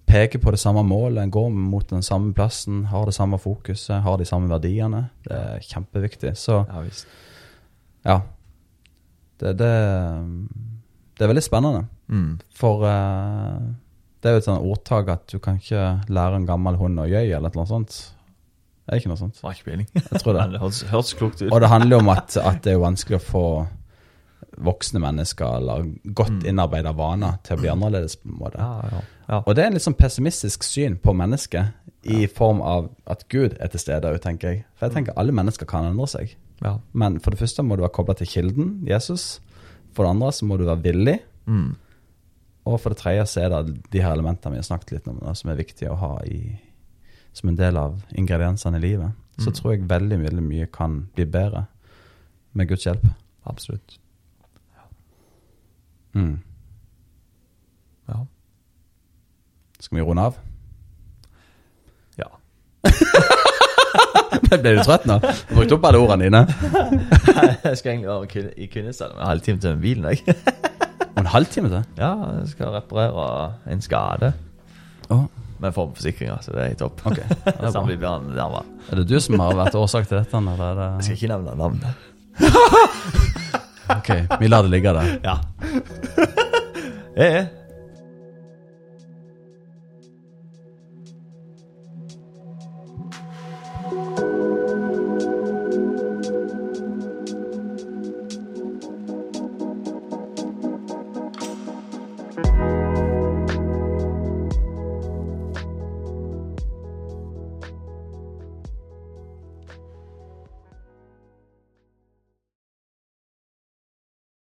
[0.07, 4.20] peker på det samme målet, går mot den samme plassen, har det samme fokuset, har
[4.20, 5.09] de samme verdiene.
[5.26, 6.37] Det er kjempeviktig.
[6.39, 7.11] Så ja visst.
[8.07, 8.20] ja.
[9.37, 9.72] Det, det,
[11.18, 11.82] det er veldig spennende.
[12.12, 12.36] Mm.
[12.54, 13.62] For uh,
[14.22, 17.09] det er jo et sånt ordtak at du kan ikke lære en gammel hund å
[17.09, 17.96] gjøy, eller noe sånt.
[18.86, 19.40] Det er ikke noe sånt.
[19.42, 19.88] Var ikke peiling.
[19.94, 20.44] Jeg tror det.
[20.54, 21.50] Det høres, klokt ut.
[21.50, 23.46] Og det handler jo om at, at det er vanskelig å få
[24.66, 28.16] voksne mennesker eller godt innarbeida vaner til å bli annerledes.
[28.22, 28.62] på en måte.
[28.62, 29.00] Ja, ja.
[29.28, 29.40] ja.
[29.42, 31.74] Og det er en litt sånn pessimistisk syn på mennesket
[32.07, 34.62] i form av at Gud er til stede òg, tenker jeg.
[34.78, 36.36] For jeg tenker alle mennesker kan endre seg.
[36.64, 36.76] ja.
[36.94, 39.40] Men for det første må du være kobla til kilden, Jesus.
[39.96, 41.18] For det andre så må du være villig.
[41.50, 41.74] Mm.
[42.66, 45.20] Og for det tredje så er det de her elementene vi har snakket litt om,
[45.22, 46.40] da, som er viktige å ha i,
[47.36, 49.12] som en del av ingrediensene i livet.
[49.38, 49.54] Så Mm.
[49.58, 51.66] tror jeg veldig, veldig mye kan bli bedre
[52.56, 53.04] med Guds hjelp.
[53.46, 53.98] Absolutt.
[56.14, 56.38] Mm.
[58.08, 58.24] Ja.
[59.80, 60.34] Skal vi runde av?
[62.18, 62.30] ja.
[64.46, 65.18] Ble du trøtt nå?
[65.20, 66.40] Du brukte opp alle ordene dine.
[67.66, 70.36] jeg skal egentlig være i Kvinesdal en halvtime til bilen, jeg.
[71.16, 71.84] Og en halvtime til?
[71.98, 72.10] ja,
[72.40, 74.32] jeg skal reparere en skade.
[75.08, 75.24] Oh.
[75.58, 77.00] Med form for forsikringer, så det er i topp.
[77.08, 77.16] ok.
[77.44, 77.84] Det er, Så bra.
[77.86, 78.64] blir bedre nærmere.
[78.92, 80.36] er det du som har vært årsak til dette?
[80.36, 81.86] Eller er Jeg skal ikke nevne navnet.
[83.88, 84.08] Ok,
[84.40, 85.12] vi lar det ligge der.
[85.24, 85.36] Ja.
[87.16, 87.46] Eh,